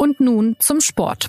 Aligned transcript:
Und 0.00 0.20
nun 0.20 0.54
zum 0.60 0.80
Sport. 0.80 1.28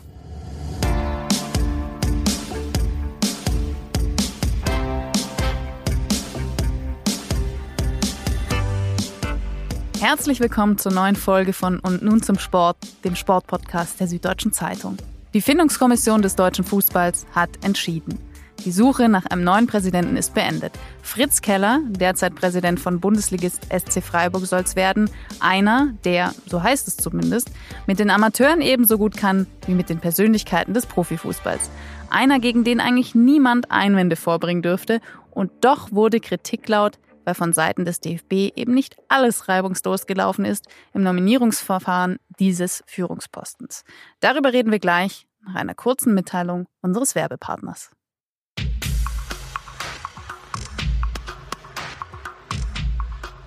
Herzlich 9.99 10.39
willkommen 10.39 10.77
zur 10.77 10.91
neuen 10.91 11.15
Folge 11.15 11.51
von 11.51 11.79
Und 11.79 12.03
nun 12.03 12.21
zum 12.21 12.37
Sport, 12.37 12.77
dem 13.03 13.15
Sportpodcast 13.15 13.99
der 13.99 14.07
Süddeutschen 14.07 14.53
Zeitung. 14.53 14.97
Die 15.33 15.41
Findungskommission 15.41 16.21
des 16.21 16.35
deutschen 16.35 16.63
Fußballs 16.63 17.25
hat 17.33 17.49
entschieden. 17.65 18.19
Die 18.65 18.73
Suche 18.73 19.07
nach 19.07 19.25
einem 19.25 19.45
neuen 19.45 19.67
Präsidenten 19.67 20.17
ist 20.17 20.33
beendet. 20.33 20.73
Fritz 21.01 21.41
Keller, 21.41 21.79
derzeit 21.87 22.35
Präsident 22.35 22.79
von 22.79 22.99
Bundesligist 22.99 23.65
SC 23.71 24.03
Freiburg, 24.03 24.45
soll 24.45 24.61
es 24.61 24.75
werden. 24.75 25.09
Einer, 25.39 25.93
der, 26.03 26.33
so 26.45 26.61
heißt 26.61 26.87
es 26.89 26.97
zumindest, 26.97 27.51
mit 27.87 27.99
den 27.99 28.09
Amateuren 28.09 28.61
ebenso 28.61 28.97
gut 28.97 29.15
kann 29.15 29.47
wie 29.65 29.73
mit 29.73 29.89
den 29.89 29.99
Persönlichkeiten 29.99 30.73
des 30.73 30.85
Profifußballs. 30.87 31.69
Einer, 32.09 32.39
gegen 32.39 32.65
den 32.65 32.81
eigentlich 32.81 33.15
niemand 33.15 33.71
Einwände 33.71 34.17
vorbringen 34.17 34.61
dürfte. 34.61 34.99
Und 35.31 35.51
doch 35.61 35.93
wurde 35.93 36.19
Kritik 36.19 36.67
laut, 36.67 36.99
weil 37.23 37.35
von 37.35 37.53
Seiten 37.53 37.85
des 37.85 38.01
DFB 38.01 38.51
eben 38.57 38.73
nicht 38.73 38.97
alles 39.07 39.47
reibungslos 39.47 40.05
gelaufen 40.05 40.43
ist 40.43 40.67
im 40.93 41.03
Nominierungsverfahren 41.03 42.17
dieses 42.39 42.83
Führungspostens. 42.87 43.85
Darüber 44.19 44.51
reden 44.51 44.71
wir 44.71 44.79
gleich 44.79 45.27
nach 45.45 45.55
einer 45.55 45.75
kurzen 45.75 46.13
Mitteilung 46.13 46.67
unseres 46.81 47.15
Werbepartners. 47.15 47.91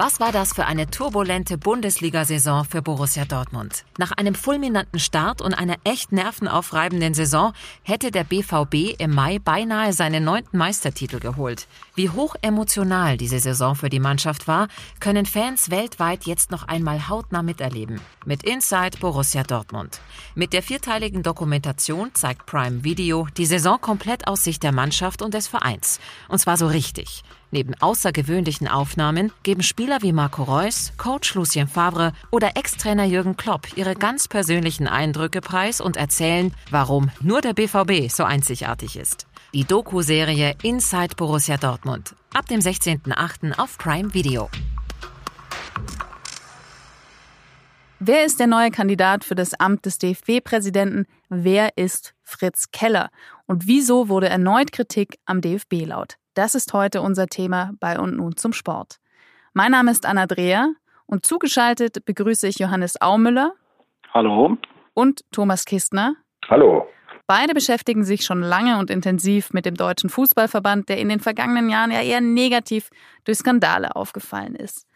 Was 0.05 0.19
war 0.19 0.33
das 0.33 0.53
für 0.53 0.67
eine 0.67 0.91
turbulente 0.91 1.57
Bundesliga-Saison 1.57 2.65
für 2.65 2.83
Borussia 2.83 3.25
Dortmund? 3.25 3.85
Nach 3.99 4.11
einem 4.11 4.35
fulminanten 4.35 4.99
Start 4.99 5.41
und 5.41 5.55
einer 5.55 5.77
echt 5.85 6.11
nervenaufreibenden 6.11 7.15
Saison 7.15 7.53
hätte 7.85 8.11
der 8.11 8.25
BVB 8.25 9.01
im 9.01 9.15
Mai 9.15 9.39
beinahe 9.39 9.93
seinen 9.93 10.25
neunten 10.25 10.59
Meistertitel 10.59 11.21
geholt. 11.21 11.69
Wie 11.95 12.11
hoch 12.11 12.35
emotional 12.43 13.17
diese 13.17 13.39
Saison 13.39 13.77
für 13.77 13.91
die 13.91 14.01
Mannschaft 14.01 14.49
war, 14.49 14.67
können 14.99 15.25
Fans 15.25 15.71
weltweit 15.71 16.25
jetzt 16.25 16.51
noch 16.51 16.67
einmal 16.67 17.09
hautnah 17.09 17.45
miterleben. 17.45 18.01
Mit 18.27 18.43
Inside 18.43 18.99
Borussia 18.99 19.45
Dortmund. 19.45 20.01
Mit 20.35 20.53
der 20.53 20.65
vierteiligen 20.65 21.23
Dokumentation 21.23 22.11
zeigt 22.13 22.47
Prime 22.47 22.83
Video 22.83 23.29
die 23.37 23.47
Saison 23.47 23.81
komplett 23.81 24.27
aus 24.27 24.43
Sicht 24.43 24.65
der 24.65 24.73
Mannschaft 24.73 25.23
und 25.23 25.33
des 25.33 25.47
Vereins. 25.47 26.01
Und 26.27 26.41
zwar 26.41 26.57
so 26.57 26.67
richtig. 26.67 27.23
Neben 27.55 27.75
außergewöhnlichen 27.79 28.67
Aufnahmen 28.67 29.31
geben 29.43 29.63
Spieler 29.63 29.99
wie 30.01 30.15
Marco 30.15 30.43
Reus, 30.43 30.95
Coach 30.97 31.35
Lucien 31.35 31.69
Favre 31.69 32.15
oder 32.31 32.57
Ex-Trainer 32.57 33.05
Jürgen 33.05 33.37
Klopp 33.37 33.77
ihre 33.77 33.95
ganz 33.95 34.27
persönlichen 34.27 34.89
Eindrücke 34.89 35.43
preis 35.43 35.83
und 35.83 35.99
erzählen, 35.99 36.55
warum 36.71 37.11
nur 37.21 37.43
der 37.43 37.53
BVB 37.53 38.11
so 38.11 38.25
einzigartig 38.25 38.97
ist. 38.97 39.27
Die 39.53 39.65
Doku-Serie 39.65 40.55
Inside 40.63 41.15
Borussia 41.15 41.59
Dortmund. 41.59 42.17
Ab 42.33 42.47
dem 42.47 42.61
16.08. 42.61 43.59
auf 43.59 43.77
Prime 43.77 44.15
Video. 44.15 44.49
Wer 48.01 48.25
ist 48.25 48.41
der 48.41 48.47
neue 48.47 48.71
Kandidat 48.71 49.25
für 49.25 49.35
das 49.35 49.53
Amt 49.53 49.85
des 49.85 49.99
DFB-Präsidenten? 49.99 51.05
Wer 51.29 51.77
ist 51.77 52.15
Fritz 52.23 52.71
Keller? 52.73 53.11
Und 53.45 53.67
wieso 53.67 54.09
wurde 54.09 54.31
erneut 54.31 54.73
Kritik 54.73 55.19
am 55.27 55.43
DFB 55.43 55.85
laut? 55.85 56.17
Das 56.35 56.55
ist 56.55 56.73
heute 56.73 57.03
unser 57.03 57.27
Thema 57.27 57.73
bei 57.79 57.99
und 57.99 58.17
nun 58.17 58.39
zum 58.39 58.55
Sport. 58.55 58.97
Mein 59.53 59.73
Name 59.73 59.91
ist 59.91 60.07
Anna 60.07 60.27
Dreher 60.27 60.73
und 61.05 61.27
zugeschaltet 61.27 62.07
begrüße 62.07 62.49
ich 62.49 62.59
Johannes 62.59 62.99
Aumüller. 63.03 63.53
Hallo. 64.15 64.57
Und 64.95 65.25
Thomas 65.31 65.67
Kistner. 65.67 66.17
Hallo. 66.49 66.89
Beide 67.27 67.53
beschäftigen 67.53 68.05
sich 68.05 68.25
schon 68.25 68.41
lange 68.41 68.79
und 68.79 68.91
intensiv 68.91 69.53
mit 69.53 69.67
dem 69.67 69.75
Deutschen 69.75 70.09
Fußballverband, 70.09 70.89
der 70.89 70.99
in 70.99 71.11
den 71.11 71.21
vergangenen 71.21 71.69
Jahren 71.69 71.91
ja 71.91 72.01
eher 72.01 72.23
negativ 72.23 72.89
durch 73.25 73.39
Skandale 73.39 73.95
aufgefallen 73.95 74.55
ist. 74.55 74.87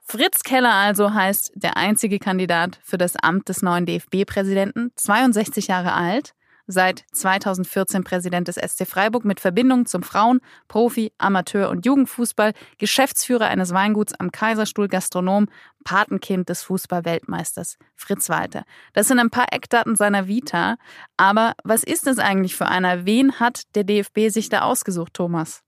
Fritz 0.00 0.42
Keller 0.42 0.72
also 0.72 1.12
heißt 1.12 1.52
der 1.56 1.76
einzige 1.76 2.18
Kandidat 2.18 2.80
für 2.82 2.98
das 2.98 3.16
Amt 3.16 3.50
des 3.50 3.60
neuen 3.60 3.84
DFB-Präsidenten, 3.84 4.92
62 4.96 5.68
Jahre 5.68 5.92
alt 5.92 6.34
seit 6.72 7.04
2014 7.12 8.02
Präsident 8.02 8.48
des 8.48 8.56
SC 8.56 8.86
Freiburg 8.86 9.24
mit 9.24 9.38
Verbindung 9.38 9.86
zum 9.86 10.02
Frauen-, 10.02 10.40
Profi-, 10.68 11.12
Amateur- 11.18 11.70
und 11.70 11.86
Jugendfußball, 11.86 12.52
Geschäftsführer 12.78 13.46
eines 13.46 13.72
Weinguts 13.72 14.18
am 14.18 14.32
Kaiserstuhl, 14.32 14.88
Gastronom, 14.88 15.46
Patenkind 15.84 16.48
des 16.48 16.62
Fußball-Weltmeisters 16.64 17.78
Fritz 17.94 18.28
Walter. 18.28 18.64
Das 18.94 19.08
sind 19.08 19.18
ein 19.18 19.30
paar 19.30 19.46
Eckdaten 19.52 19.96
seiner 19.96 20.26
Vita. 20.26 20.76
Aber 21.16 21.52
was 21.64 21.84
ist 21.84 22.06
es 22.06 22.18
eigentlich 22.18 22.56
für 22.56 22.66
einer? 22.66 23.06
Wen 23.06 23.38
hat 23.38 23.62
der 23.74 23.84
DFB 23.84 24.28
sich 24.28 24.48
da 24.48 24.62
ausgesucht, 24.62 25.14
Thomas? 25.14 25.62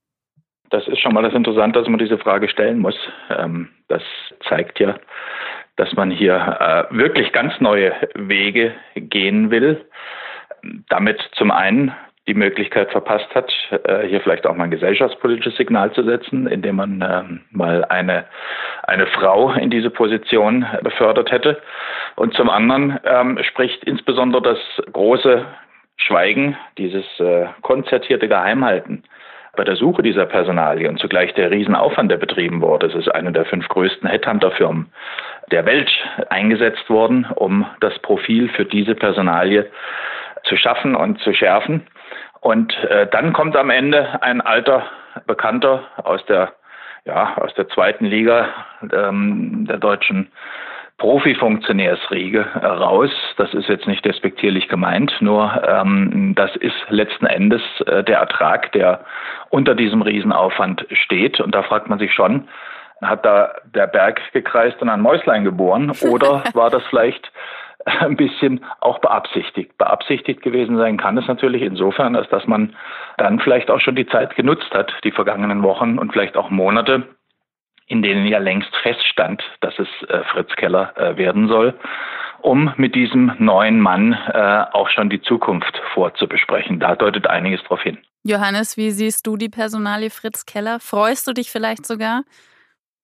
Das 0.70 0.88
ist 0.88 1.00
schon 1.00 1.14
mal 1.14 1.22
das 1.22 1.34
Interessante, 1.34 1.78
dass 1.78 1.88
man 1.88 1.98
diese 1.98 2.18
Frage 2.18 2.48
stellen 2.48 2.78
muss. 2.78 2.96
Ähm, 3.30 3.68
das 3.88 4.02
zeigt 4.48 4.80
ja, 4.80 4.98
dass 5.76 5.92
man 5.92 6.10
hier 6.10 6.34
äh, 6.90 6.96
wirklich 6.96 7.32
ganz 7.32 7.52
neue 7.60 7.92
Wege 8.14 8.74
gehen 8.94 9.50
will 9.50 9.84
damit 10.88 11.20
zum 11.32 11.50
einen 11.50 11.92
die 12.26 12.34
Möglichkeit 12.34 12.90
verpasst 12.90 13.28
hat, 13.34 13.52
äh, 13.84 14.06
hier 14.06 14.20
vielleicht 14.20 14.46
auch 14.46 14.54
mal 14.54 14.64
ein 14.64 14.70
gesellschaftspolitisches 14.70 15.56
Signal 15.56 15.92
zu 15.92 16.02
setzen, 16.04 16.46
indem 16.46 16.76
man 16.76 17.04
ähm, 17.06 17.40
mal 17.50 17.84
eine, 17.84 18.24
eine 18.84 19.06
Frau 19.08 19.52
in 19.52 19.70
diese 19.70 19.90
Position 19.90 20.64
befördert 20.82 21.30
hätte. 21.30 21.60
Und 22.16 22.34
zum 22.34 22.48
anderen 22.48 22.98
ähm, 23.04 23.38
spricht 23.42 23.84
insbesondere 23.84 24.42
das 24.42 24.58
große 24.92 25.44
Schweigen, 25.96 26.56
dieses 26.78 27.04
äh, 27.20 27.46
konzertierte 27.60 28.26
Geheimhalten 28.26 29.04
bei 29.56 29.64
der 29.64 29.76
Suche 29.76 30.02
dieser 30.02 30.26
Personalie 30.26 30.88
und 30.88 30.98
zugleich 30.98 31.32
der 31.34 31.50
Riesenaufwand, 31.50 32.10
der 32.10 32.16
betrieben 32.16 32.60
wurde. 32.60 32.86
Es 32.86 32.94
ist 32.94 33.08
eine 33.08 33.32
der 33.32 33.44
fünf 33.44 33.68
größten 33.68 34.08
Headhunter-Firmen 34.08 34.90
der 35.50 35.64
Welt 35.66 35.90
eingesetzt 36.30 36.88
worden, 36.90 37.26
um 37.36 37.66
das 37.80 37.96
Profil 38.00 38.48
für 38.48 38.64
diese 38.64 38.94
Personalie 38.94 39.66
zu 40.54 40.60
schaffen 40.60 40.94
und 40.94 41.20
zu 41.20 41.32
schärfen. 41.34 41.86
Und 42.40 42.74
äh, 42.84 43.06
dann 43.10 43.32
kommt 43.32 43.56
am 43.56 43.70
Ende 43.70 44.22
ein 44.22 44.40
alter 44.40 44.84
Bekannter 45.26 45.82
aus 45.96 46.24
der, 46.26 46.52
ja, 47.04 47.36
aus 47.38 47.52
der 47.54 47.68
zweiten 47.68 48.04
Liga 48.04 48.48
ähm, 48.92 49.66
der 49.68 49.78
deutschen 49.78 50.30
Profifunktionärsriege 50.98 52.46
raus. 52.62 53.10
Das 53.36 53.52
ist 53.52 53.68
jetzt 53.68 53.88
nicht 53.88 54.04
despektierlich 54.04 54.68
gemeint, 54.68 55.12
nur 55.20 55.60
ähm, 55.66 56.34
das 56.36 56.54
ist 56.56 56.76
letzten 56.88 57.26
Endes 57.26 57.62
äh, 57.86 58.04
der 58.04 58.18
Ertrag, 58.18 58.70
der 58.72 59.04
unter 59.50 59.74
diesem 59.74 60.02
Riesenaufwand 60.02 60.86
steht. 60.92 61.40
Und 61.40 61.54
da 61.54 61.62
fragt 61.62 61.88
man 61.88 61.98
sich 61.98 62.12
schon, 62.12 62.48
hat 63.02 63.24
da 63.24 63.54
der 63.64 63.88
Berg 63.88 64.20
gekreist 64.32 64.80
und 64.80 64.88
ein 64.88 65.00
Mäuslein 65.00 65.44
geboren 65.44 65.92
oder 66.08 66.44
war 66.54 66.70
das 66.70 66.84
vielleicht 66.90 67.32
ein 68.00 68.16
bisschen 68.16 68.64
auch 68.80 68.98
beabsichtigt. 68.98 69.76
Beabsichtigt 69.78 70.42
gewesen 70.42 70.76
sein 70.76 70.96
kann 70.96 71.18
es 71.18 71.26
natürlich 71.26 71.62
insofern, 71.62 72.16
als 72.16 72.28
dass 72.30 72.46
man 72.46 72.74
dann 73.18 73.40
vielleicht 73.40 73.70
auch 73.70 73.80
schon 73.80 73.96
die 73.96 74.06
Zeit 74.06 74.36
genutzt 74.36 74.70
hat, 74.72 74.92
die 75.04 75.10
vergangenen 75.10 75.62
Wochen 75.62 75.98
und 75.98 76.12
vielleicht 76.12 76.36
auch 76.36 76.50
Monate, 76.50 77.04
in 77.86 78.02
denen 78.02 78.26
ja 78.26 78.38
längst 78.38 78.74
feststand, 78.76 79.42
dass 79.60 79.78
es 79.78 79.88
äh, 80.08 80.22
Fritz 80.32 80.54
Keller 80.56 80.96
äh, 80.96 81.16
werden 81.16 81.48
soll, 81.48 81.74
um 82.40 82.72
mit 82.76 82.94
diesem 82.94 83.32
neuen 83.38 83.80
Mann 83.80 84.12
äh, 84.12 84.64
auch 84.72 84.88
schon 84.88 85.10
die 85.10 85.20
Zukunft 85.20 85.80
vorzubesprechen. 85.92 86.80
Da 86.80 86.96
deutet 86.96 87.26
einiges 87.26 87.62
darauf 87.62 87.82
hin. 87.82 87.98
Johannes, 88.22 88.78
wie 88.78 88.90
siehst 88.90 89.26
du 89.26 89.36
die 89.36 89.50
Personalie 89.50 90.08
Fritz 90.08 90.46
Keller? 90.46 90.80
Freust 90.80 91.26
du 91.26 91.34
dich 91.34 91.50
vielleicht 91.50 91.84
sogar? 91.84 92.22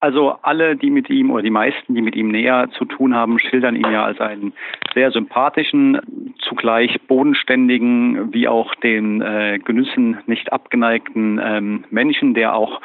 Also 0.03 0.37
alle, 0.41 0.77
die 0.77 0.88
mit 0.88 1.11
ihm 1.11 1.31
oder 1.31 1.43
die 1.43 1.50
meisten, 1.50 1.94
die 1.94 2.00
mit 2.00 2.16
ihm 2.16 2.28
näher 2.28 2.71
zu 2.71 2.87
tun 2.87 3.15
haben, 3.15 3.38
schildern 3.38 3.77
ihn 3.77 3.93
ja 3.93 4.03
als 4.05 4.19
einen 4.19 4.55
sehr 4.94 5.11
sympathischen, 5.11 6.01
zugleich 6.39 6.98
bodenständigen, 7.03 8.33
wie 8.33 8.48
auch 8.48 8.75
den 8.77 9.21
äh, 9.21 9.59
Genüssen 9.63 10.19
nicht 10.27 10.54
abgeneigten 10.54 11.39
ähm, 11.42 11.84
Menschen, 11.91 12.33
der 12.33 12.54
auch 12.54 12.80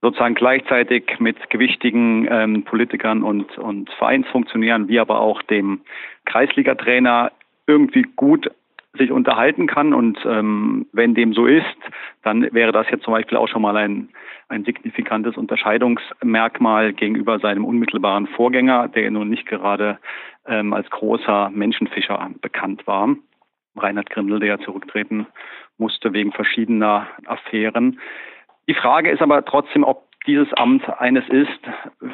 sozusagen 0.00 0.34
gleichzeitig 0.34 1.18
mit 1.18 1.50
gewichtigen 1.50 2.26
ähm, 2.30 2.62
Politikern 2.62 3.22
und, 3.22 3.58
und 3.58 3.90
Vereinsfunktionären, 3.98 4.88
wie 4.88 5.00
aber 5.00 5.20
auch 5.20 5.42
dem 5.42 5.80
Kreisliga-Trainer 6.24 7.30
irgendwie 7.66 8.06
gut 8.16 8.50
sich 8.96 9.10
unterhalten 9.10 9.66
kann. 9.66 9.92
Und 9.92 10.18
ähm, 10.24 10.86
wenn 10.92 11.14
dem 11.14 11.32
so 11.32 11.46
ist, 11.46 11.64
dann 12.22 12.52
wäre 12.52 12.72
das 12.72 12.86
jetzt 12.90 13.04
zum 13.04 13.12
Beispiel 13.12 13.38
auch 13.38 13.48
schon 13.48 13.62
mal 13.62 13.76
ein, 13.76 14.08
ein 14.48 14.64
signifikantes 14.64 15.36
Unterscheidungsmerkmal 15.36 16.92
gegenüber 16.92 17.38
seinem 17.38 17.64
unmittelbaren 17.64 18.26
Vorgänger, 18.28 18.88
der 18.88 19.10
nun 19.10 19.28
nicht 19.30 19.46
gerade 19.46 19.98
ähm, 20.46 20.72
als 20.72 20.88
großer 20.90 21.50
Menschenfischer 21.50 22.30
bekannt 22.40 22.86
war. 22.86 23.16
Reinhard 23.76 24.10
Grindel, 24.10 24.38
der 24.40 24.48
ja 24.48 24.58
zurücktreten 24.58 25.26
musste 25.78 26.12
wegen 26.12 26.32
verschiedener 26.32 27.08
Affären. 27.26 27.98
Die 28.68 28.74
Frage 28.74 29.10
ist 29.10 29.20
aber 29.20 29.44
trotzdem, 29.44 29.84
ob 29.84 30.04
dieses 30.26 30.52
Amt 30.54 30.88
eines 31.00 31.28
ist, 31.28 31.60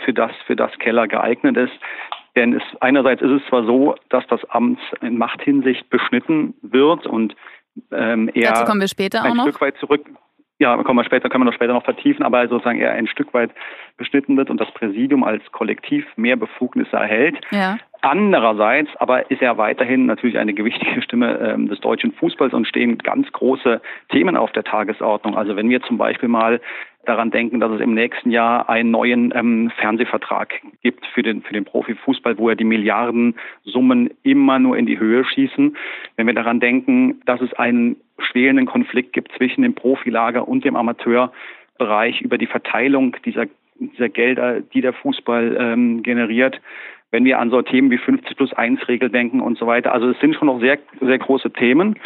für 0.05 0.13
das, 0.13 0.33
für 0.47 0.57
das 0.57 0.73
Keller 0.79 1.07
geeignet 1.07 1.57
ist. 1.57 1.73
Denn 2.37 2.55
es, 2.55 2.63
einerseits 2.81 3.23
ist 3.23 3.31
es 3.31 3.43
zwar 3.49 3.65
so, 3.65 3.95
dass 4.09 4.27
das 4.29 4.45
Amt 4.51 4.81
in 5.01 5.19
Machthinsicht 5.19 5.91
beschnitten 5.91 6.55
wird 6.63 7.07
und 7.07 7.35
ähm, 7.93 8.31
er 8.35 8.53
Dazu 8.53 8.65
kommen 8.65 8.81
wir 8.81 8.89
später 8.89 9.23
ein 9.23 9.33
auch 9.33 9.37
noch. 9.37 9.45
Stück 9.45 9.61
weit 9.61 9.77
zurück 9.79 10.05
ja, 10.61 10.77
kommen 10.83 10.99
wir 10.99 11.05
später, 11.05 11.31
können 11.31 11.45
wir 11.45 11.47
noch 11.47 11.55
später 11.55 11.73
noch 11.73 11.85
vertiefen, 11.85 12.23
aber 12.23 12.47
sozusagen 12.47 12.81
er 12.81 12.93
ein 12.93 13.07
Stück 13.07 13.33
weit 13.33 13.51
beschnitten 13.97 14.37
wird 14.37 14.51
und 14.51 14.61
das 14.61 14.71
Präsidium 14.73 15.25
als 15.25 15.43
Kollektiv 15.53 16.05
mehr 16.17 16.37
Befugnisse 16.37 16.97
erhält. 16.97 17.41
Ja. 17.51 17.79
Andererseits 18.03 18.91
aber 18.97 19.31
ist 19.31 19.41
er 19.41 19.57
weiterhin 19.57 20.05
natürlich 20.05 20.37
eine 20.37 20.53
gewichtige 20.53 21.01
Stimme 21.03 21.39
ähm, 21.39 21.69
des 21.69 21.81
deutschen 21.81 22.13
Fußballs 22.13 22.53
und 22.53 22.67
stehen 22.67 22.99
ganz 22.99 23.33
große 23.33 23.81
Themen 24.11 24.37
auf 24.37 24.53
der 24.53 24.65
Tagesordnung. 24.65 25.35
Also 25.35 25.57
wenn 25.57 25.71
wir 25.71 25.81
zum 25.83 25.97
Beispiel 25.97 26.29
mal 26.29 26.61
daran 27.07 27.31
denken, 27.31 27.61
dass 27.61 27.73
es 27.73 27.81
im 27.81 27.95
nächsten 27.95 28.31
Jahr 28.31 28.69
einen 28.69 28.91
neuen 28.91 29.33
ähm, 29.35 29.71
Fernsehvertrag 29.79 30.61
gibt 30.83 31.07
für 31.07 31.23
den, 31.23 31.43
für 31.43 31.53
den 31.53 31.65
Profifußball, 31.65 32.39
wo 32.39 32.49
er 32.49 32.57
die 32.57 32.65
Milliardensummen 32.65 34.11
immer 34.23 34.59
nur 34.59 34.77
in 34.77 34.87
die 34.87 34.99
Höhe 34.99 35.25
schießen. 35.25 35.77
Wenn 36.17 36.27
wir 36.27 36.35
daran 36.35 36.61
denken, 36.61 37.21
dass 37.25 37.41
es 37.41 37.53
einen 37.55 37.97
schwelenden 38.19 38.67
Konflikt 38.67 39.13
gibt 39.13 39.33
zwischen 39.33 39.63
dem 39.63 39.75
Profilager 39.75 40.47
und 40.47 40.65
dem 40.65 40.77
Amateurbereich 40.77 42.21
über 42.21 42.37
die 42.37 42.47
Verteilung 42.47 43.17
dieser, 43.25 43.47
dieser 43.77 44.09
Gelder, 44.11 44.61
die 44.61 44.83
der 44.83 44.93
Fußball 44.93 45.57
ähm, 45.59 46.03
generiert. 46.03 46.61
Wenn 47.11 47.25
wir 47.25 47.39
an 47.39 47.51
so 47.51 47.63
Themen 47.63 47.91
wie 47.91 47.99
50 47.99 48.37
plus 48.37 48.53
1 48.53 48.87
Regel 48.89 49.11
denken 49.11 49.41
und 49.41 49.59
so 49.59 49.67
weiter. 49.67 49.93
Also 49.93 50.11
es 50.11 50.21
sind 50.21 50.37
schon 50.37 50.47
noch 50.47 50.61
sehr, 50.61 50.79
sehr 51.01 51.19
große 51.19 51.51
Themen. 51.51 51.99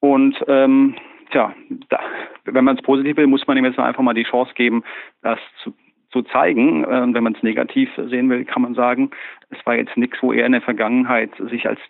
Und 0.00 0.42
ähm, 0.46 0.94
tja, 1.30 1.54
da, 1.88 2.00
wenn 2.44 2.64
man 2.64 2.76
es 2.76 2.82
positiv 2.82 3.16
will, 3.16 3.26
muss 3.26 3.46
man 3.46 3.56
ihm 3.56 3.64
jetzt 3.64 3.78
einfach 3.78 4.02
mal 4.02 4.14
die 4.14 4.24
Chance 4.24 4.52
geben, 4.54 4.84
das 5.22 5.38
zu, 5.62 5.74
zu 6.10 6.22
zeigen. 6.22 6.84
Und 6.84 7.14
wenn 7.14 7.24
man 7.24 7.34
es 7.34 7.42
negativ 7.42 7.90
sehen 7.96 8.30
will, 8.30 8.44
kann 8.44 8.62
man 8.62 8.74
sagen, 8.74 9.10
es 9.50 9.64
war 9.66 9.76
jetzt 9.76 9.96
nichts, 9.96 10.18
wo 10.22 10.32
er 10.32 10.46
in 10.46 10.52
der 10.52 10.62
Vergangenheit 10.62 11.30
sich 11.50 11.66
als 11.66 11.80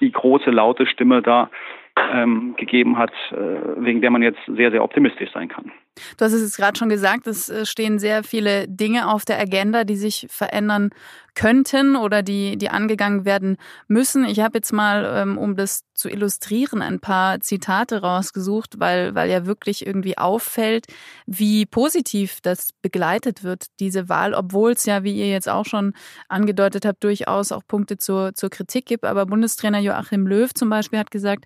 die 0.00 0.12
große 0.12 0.50
laute 0.50 0.86
Stimme 0.86 1.22
da 1.22 1.50
ähm, 1.96 2.54
gegeben 2.56 2.98
hat, 2.98 3.12
äh, 3.30 3.36
wegen 3.76 4.00
der 4.00 4.10
man 4.10 4.22
jetzt 4.22 4.40
sehr, 4.46 4.70
sehr 4.70 4.82
optimistisch 4.82 5.30
sein 5.32 5.48
kann. 5.48 5.72
Du 6.16 6.24
hast 6.24 6.32
es 6.32 6.42
jetzt 6.42 6.56
gerade 6.56 6.78
schon 6.78 6.88
gesagt, 6.88 7.26
es 7.26 7.50
äh, 7.50 7.66
stehen 7.66 7.98
sehr 7.98 8.24
viele 8.24 8.66
Dinge 8.66 9.08
auf 9.08 9.24
der 9.24 9.38
Agenda, 9.38 9.84
die 9.84 9.96
sich 9.96 10.26
verändern 10.30 10.90
könnten 11.34 11.96
oder 11.96 12.22
die, 12.22 12.56
die 12.56 12.68
angegangen 12.68 13.24
werden 13.24 13.56
müssen. 13.88 14.24
Ich 14.24 14.40
habe 14.40 14.58
jetzt 14.58 14.72
mal, 14.72 15.04
ähm, 15.16 15.38
um 15.38 15.56
das 15.56 15.84
zu 15.94 16.08
illustrieren, 16.08 16.82
ein 16.82 17.00
paar 17.00 17.40
Zitate 17.40 18.02
rausgesucht, 18.02 18.80
weil, 18.80 19.14
weil 19.14 19.30
ja 19.30 19.46
wirklich 19.46 19.86
irgendwie 19.86 20.18
auffällt, 20.18 20.86
wie 21.26 21.64
positiv 21.64 22.40
das 22.42 22.72
begleitet 22.82 23.44
wird, 23.44 23.66
diese 23.80 24.08
Wahl, 24.08 24.34
obwohl 24.34 24.72
es 24.72 24.84
ja, 24.84 25.04
wie 25.04 25.14
ihr 25.14 25.28
jetzt 25.30 25.48
auch 25.48 25.64
schon 25.64 25.94
angedeutet 26.28 26.84
habt, 26.84 27.04
durchaus 27.04 27.52
auch 27.52 27.62
Punkte 27.66 27.96
zur, 27.98 28.34
zur 28.34 28.50
Kritik 28.50 28.86
gibt. 28.86 29.04
Aber 29.04 29.26
Bundestrainer 29.26 29.80
Joachim 29.80 30.26
Löw 30.26 30.52
zum 30.52 30.68
Beispiel 30.68 30.98
hat 30.98 31.10
gesagt, 31.10 31.44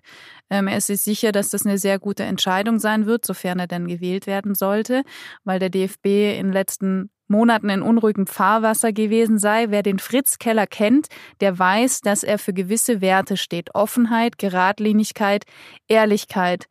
ähm, 0.49 0.67
er 0.67 0.77
ist 0.77 0.87
sich 0.87 1.01
sicher, 1.01 1.31
dass 1.31 1.49
das 1.49 1.65
eine 1.65 1.77
sehr 1.77 1.99
gute 1.99 2.23
Entscheidung 2.23 2.79
sein 2.79 3.05
wird, 3.05 3.25
sofern 3.25 3.59
er 3.59 3.67
dann 3.67 3.87
gewählt 3.87 4.27
werden 4.27 4.55
sollte, 4.55 5.03
weil 5.43 5.59
der 5.59 5.69
DFB 5.69 6.05
in 6.05 6.47
den 6.47 6.53
letzten 6.53 7.09
Monaten 7.27 7.69
in 7.69 7.81
unruhigem 7.81 8.25
Fahrwasser 8.25 8.93
gewesen 8.93 9.37
sei. 9.37 9.67
Wer 9.69 9.83
den 9.83 9.99
Fritz 9.99 10.39
Keller 10.39 10.67
kennt, 10.67 11.07
der 11.41 11.59
weiß, 11.59 12.01
dass 12.01 12.23
er 12.23 12.39
für 12.39 12.53
gewisse 12.53 13.01
Werte 13.01 13.37
steht. 13.37 13.75
Offenheit, 13.75 14.37
Geradlinigkeit, 14.37 15.43
Ehrlichkeit. 15.87 16.67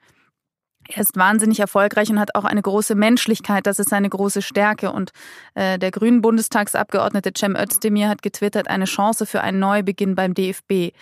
Er 0.89 1.03
ist 1.03 1.17
wahnsinnig 1.17 1.61
erfolgreich 1.61 2.11
und 2.11 2.21
hat 2.21 2.35
auch 2.37 2.45
eine 2.45 2.63
große 2.63 2.95
Menschlichkeit. 2.95 3.67
Das 3.67 3.79
ist 3.79 3.91
seine 3.91 4.09
große 4.09 4.41
Stärke. 4.41 4.93
Und 4.93 5.11
äh, 5.55 5.79
der 5.79 5.91
grünen 5.91 6.23
Bundestagsabgeordnete 6.23 7.33
Cem 7.37 7.57
Özdemir 7.57 8.09
hat 8.09 8.23
getwittert, 8.23 8.69
eine 8.69 8.85
Chance 8.85 9.27
für 9.27 9.41
einen 9.41 9.59
Neubeginn 9.59 10.15
beim 10.15 10.33
DFB. 10.33 10.95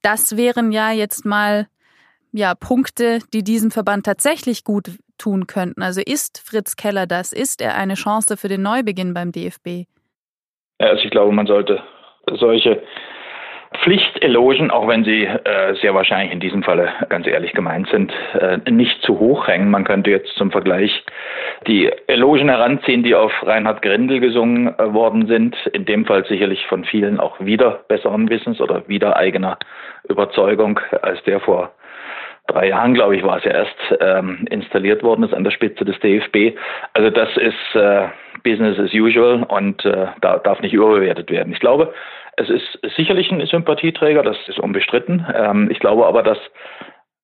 Das 0.00 0.36
wären 0.36 0.72
ja 0.72 0.90
jetzt 0.90 1.24
mal 1.26 1.68
ja, 2.36 2.54
Punkte, 2.54 3.20
die 3.32 3.42
diesem 3.42 3.70
Verband 3.70 4.04
tatsächlich 4.04 4.62
gut 4.62 4.90
tun 5.16 5.46
könnten. 5.46 5.82
Also 5.82 6.02
ist 6.04 6.38
Fritz 6.46 6.76
Keller 6.76 7.06
das? 7.06 7.32
Ist 7.32 7.62
er 7.62 7.76
eine 7.76 7.94
Chance 7.94 8.36
für 8.36 8.48
den 8.48 8.60
Neubeginn 8.60 9.14
beim 9.14 9.32
DFB? 9.32 9.88
Also 10.78 11.02
ich 11.02 11.10
glaube, 11.10 11.32
man 11.32 11.46
sollte 11.46 11.82
solche 12.34 12.82
Pflichtelogen, 13.82 14.70
auch 14.70 14.86
wenn 14.86 15.04
sie 15.04 15.24
äh, 15.24 15.74
sehr 15.80 15.94
wahrscheinlich 15.94 16.32
in 16.32 16.40
diesem 16.40 16.62
Falle 16.62 16.92
ganz 17.08 17.26
ehrlich 17.26 17.52
gemeint 17.52 17.88
sind, 17.88 18.12
äh, 18.38 18.58
nicht 18.70 19.00
zu 19.02 19.18
hoch 19.18 19.48
hängen. 19.48 19.70
Man 19.70 19.84
könnte 19.84 20.10
jetzt 20.10 20.34
zum 20.36 20.50
Vergleich 20.50 21.04
die 21.66 21.90
Elogen 22.06 22.50
heranziehen, 22.50 23.02
die 23.02 23.14
auf 23.14 23.32
Reinhard 23.42 23.80
Grindel 23.80 24.20
gesungen 24.20 24.78
äh, 24.78 24.92
worden 24.92 25.26
sind. 25.26 25.56
In 25.72 25.86
dem 25.86 26.04
Fall 26.04 26.26
sicherlich 26.26 26.66
von 26.66 26.84
vielen 26.84 27.18
auch 27.18 27.40
wieder 27.40 27.84
besseren 27.88 28.28
Wissens 28.28 28.60
oder 28.60 28.86
wieder 28.88 29.16
eigener 29.16 29.58
Überzeugung 30.08 30.80
als 31.02 31.22
der 31.24 31.40
vor 31.40 31.72
drei 32.46 32.68
Jahren, 32.68 32.94
glaube 32.94 33.16
ich, 33.16 33.22
war 33.22 33.38
es 33.38 33.44
ja 33.44 33.52
erst 33.52 33.76
ähm, 34.00 34.46
installiert 34.50 35.02
worden 35.02 35.24
ist 35.24 35.34
an 35.34 35.44
der 35.44 35.50
Spitze 35.50 35.84
des 35.84 35.98
DFB. 36.00 36.58
Also 36.92 37.10
das 37.10 37.28
ist 37.36 37.74
äh, 37.74 38.08
Business 38.44 38.78
as 38.78 38.92
usual 38.92 39.42
und 39.44 39.84
äh, 39.84 40.06
da 40.20 40.38
darf 40.38 40.60
nicht 40.60 40.72
überbewertet 40.72 41.30
werden. 41.30 41.52
Ich 41.52 41.60
glaube, 41.60 41.92
es 42.36 42.48
ist 42.48 42.78
sicherlich 42.96 43.30
ein 43.30 43.44
Sympathieträger, 43.46 44.22
das 44.22 44.36
ist 44.46 44.58
unbestritten. 44.58 45.26
Ähm, 45.34 45.70
ich 45.70 45.78
glaube 45.78 46.06
aber, 46.06 46.22
das 46.22 46.38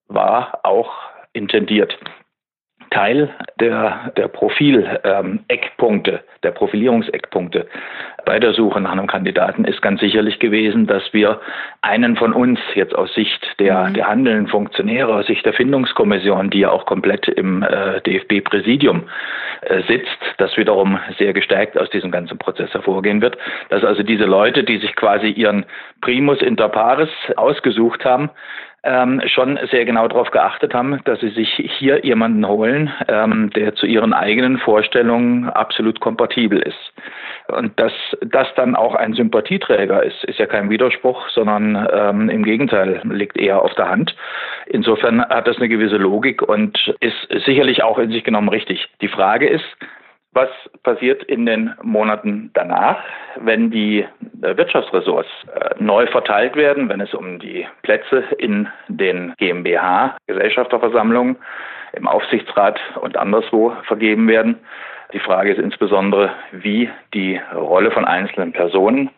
war 0.08 0.60
auch 0.64 0.92
intendiert. 1.32 1.96
Teil 2.92 3.30
der, 3.58 4.12
der 4.16 4.28
Profil-Eckpunkte, 4.28 6.10
ähm, 6.12 6.18
der 6.42 6.50
Profilierungseckpunkte 6.50 7.66
bei 8.24 8.38
der 8.38 8.52
Suche 8.52 8.80
nach 8.80 8.92
einem 8.92 9.06
Kandidaten 9.06 9.64
ist 9.64 9.82
ganz 9.82 10.00
sicherlich 10.00 10.38
gewesen, 10.38 10.86
dass 10.86 11.02
wir 11.12 11.40
einen 11.80 12.16
von 12.16 12.32
uns 12.32 12.60
jetzt 12.74 12.94
aus 12.94 13.12
Sicht 13.14 13.44
der, 13.58 13.88
mhm. 13.88 13.94
der 13.94 14.08
handelnden 14.08 14.46
Funktionäre, 14.48 15.14
aus 15.14 15.26
Sicht 15.26 15.44
der 15.44 15.52
Findungskommission, 15.52 16.50
die 16.50 16.60
ja 16.60 16.70
auch 16.70 16.86
komplett 16.86 17.28
im 17.28 17.62
äh, 17.62 18.00
DFB-Präsidium 18.02 19.04
äh, 19.62 19.82
sitzt, 19.88 20.18
das 20.38 20.56
wiederum 20.56 20.98
sehr 21.18 21.32
gestärkt 21.32 21.78
aus 21.78 21.90
diesem 21.90 22.10
ganzen 22.10 22.38
Prozess 22.38 22.72
hervorgehen 22.72 23.22
wird, 23.22 23.36
dass 23.70 23.84
also 23.84 24.02
diese 24.02 24.24
Leute, 24.24 24.64
die 24.64 24.78
sich 24.78 24.94
quasi 24.94 25.28
ihren 25.28 25.64
Primus 26.00 26.42
inter 26.42 26.68
pares 26.68 27.10
ausgesucht 27.36 28.04
haben, 28.04 28.30
ähm, 28.84 29.22
schon 29.26 29.58
sehr 29.70 29.84
genau 29.84 30.08
darauf 30.08 30.30
geachtet 30.30 30.74
haben, 30.74 31.00
dass 31.04 31.20
sie 31.20 31.28
sich 31.30 31.48
hier 31.78 32.04
jemanden 32.04 32.46
holen, 32.46 32.90
ähm, 33.08 33.50
der 33.50 33.74
zu 33.74 33.86
ihren 33.86 34.12
eigenen 34.12 34.58
Vorstellungen 34.58 35.48
absolut 35.48 36.00
kompatibel 36.00 36.58
ist. 36.60 36.92
Und 37.48 37.78
dass 37.78 37.92
das 38.20 38.48
dann 38.56 38.74
auch 38.74 38.94
ein 38.94 39.14
Sympathieträger 39.14 40.02
ist, 40.02 40.24
ist 40.24 40.38
ja 40.38 40.46
kein 40.46 40.70
Widerspruch, 40.70 41.28
sondern 41.28 41.88
ähm, 41.92 42.28
im 42.28 42.42
Gegenteil 42.44 43.00
liegt 43.04 43.36
eher 43.38 43.62
auf 43.62 43.74
der 43.74 43.88
Hand. 43.88 44.16
Insofern 44.66 45.24
hat 45.24 45.46
das 45.46 45.58
eine 45.58 45.68
gewisse 45.68 45.96
Logik 45.96 46.42
und 46.42 46.94
ist 47.00 47.28
sicherlich 47.44 47.82
auch 47.82 47.98
in 47.98 48.10
sich 48.10 48.24
genommen 48.24 48.48
richtig. 48.48 48.88
Die 49.00 49.08
Frage 49.08 49.48
ist, 49.48 49.64
was 50.32 50.48
passiert 50.82 51.22
in 51.24 51.44
den 51.46 51.74
Monaten 51.82 52.50
danach, 52.54 52.98
wenn 53.36 53.70
die 53.70 54.00
äh, 54.00 54.56
Wirtschaftsressorts 54.56 55.28
äh, 55.54 55.74
neu 55.78 56.06
verteilt 56.06 56.56
werden, 56.56 56.88
wenn 56.88 57.00
es 57.00 57.12
um 57.12 57.38
die 57.38 57.66
Plätze 57.82 58.24
in 58.38 58.68
den 58.88 59.34
GmbH, 59.36 60.16
Gesellschafterversammlungen, 60.26 61.36
im 61.92 62.08
Aufsichtsrat 62.08 62.80
und 63.00 63.16
anderswo 63.18 63.76
vergeben 63.86 64.26
werden? 64.28 64.58
Die 65.12 65.18
Frage 65.18 65.52
ist 65.52 65.58
insbesondere, 65.58 66.30
wie 66.52 66.88
die 67.12 67.38
Rolle 67.54 67.90
von 67.90 68.06
einzelnen 68.06 68.52
Personen 68.52 69.10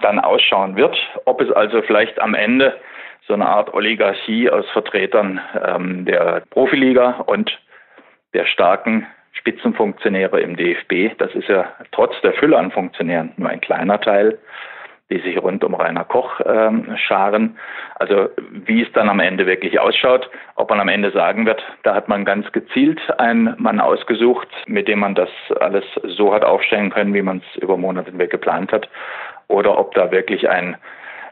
dann 0.00 0.20
ausschauen 0.20 0.76
wird, 0.76 0.96
ob 1.24 1.40
es 1.40 1.50
also 1.50 1.82
vielleicht 1.82 2.20
am 2.20 2.34
Ende 2.34 2.74
so 3.26 3.34
eine 3.34 3.46
Art 3.46 3.72
Oligarchie 3.74 4.50
aus 4.50 4.68
Vertretern 4.70 5.40
ähm, 5.66 6.04
der 6.04 6.42
Profiliga 6.50 7.22
und 7.26 7.58
der 8.34 8.46
starken 8.46 9.06
Spitzenfunktionäre 9.34 10.40
im 10.40 10.56
DFB. 10.56 11.16
Das 11.18 11.34
ist 11.34 11.48
ja 11.48 11.66
trotz 11.92 12.14
der 12.22 12.32
Fülle 12.34 12.58
an 12.58 12.70
Funktionären 12.70 13.32
nur 13.36 13.50
ein 13.50 13.60
kleiner 13.60 14.00
Teil, 14.00 14.38
die 15.10 15.20
sich 15.20 15.40
rund 15.40 15.62
um 15.64 15.74
Rainer 15.74 16.04
Koch 16.04 16.40
ähm, 16.46 16.96
scharen. 16.96 17.58
Also 17.96 18.30
wie 18.50 18.82
es 18.82 18.92
dann 18.92 19.08
am 19.08 19.20
Ende 19.20 19.46
wirklich 19.46 19.78
ausschaut, 19.78 20.30
ob 20.56 20.70
man 20.70 20.80
am 20.80 20.88
Ende 20.88 21.10
sagen 21.10 21.46
wird, 21.46 21.62
da 21.82 21.94
hat 21.94 22.08
man 22.08 22.24
ganz 22.24 22.50
gezielt 22.52 23.00
einen 23.18 23.54
Mann 23.58 23.80
ausgesucht, 23.80 24.48
mit 24.66 24.88
dem 24.88 25.00
man 25.00 25.14
das 25.14 25.28
alles 25.60 25.84
so 26.04 26.32
hat 26.32 26.44
aufstellen 26.44 26.90
können, 26.90 27.12
wie 27.12 27.22
man 27.22 27.42
es 27.46 27.62
über 27.62 27.76
Monate 27.76 28.10
hinweg 28.10 28.30
geplant 28.30 28.72
hat, 28.72 28.88
oder 29.48 29.78
ob 29.78 29.94
da 29.94 30.10
wirklich 30.10 30.48
ein 30.48 30.76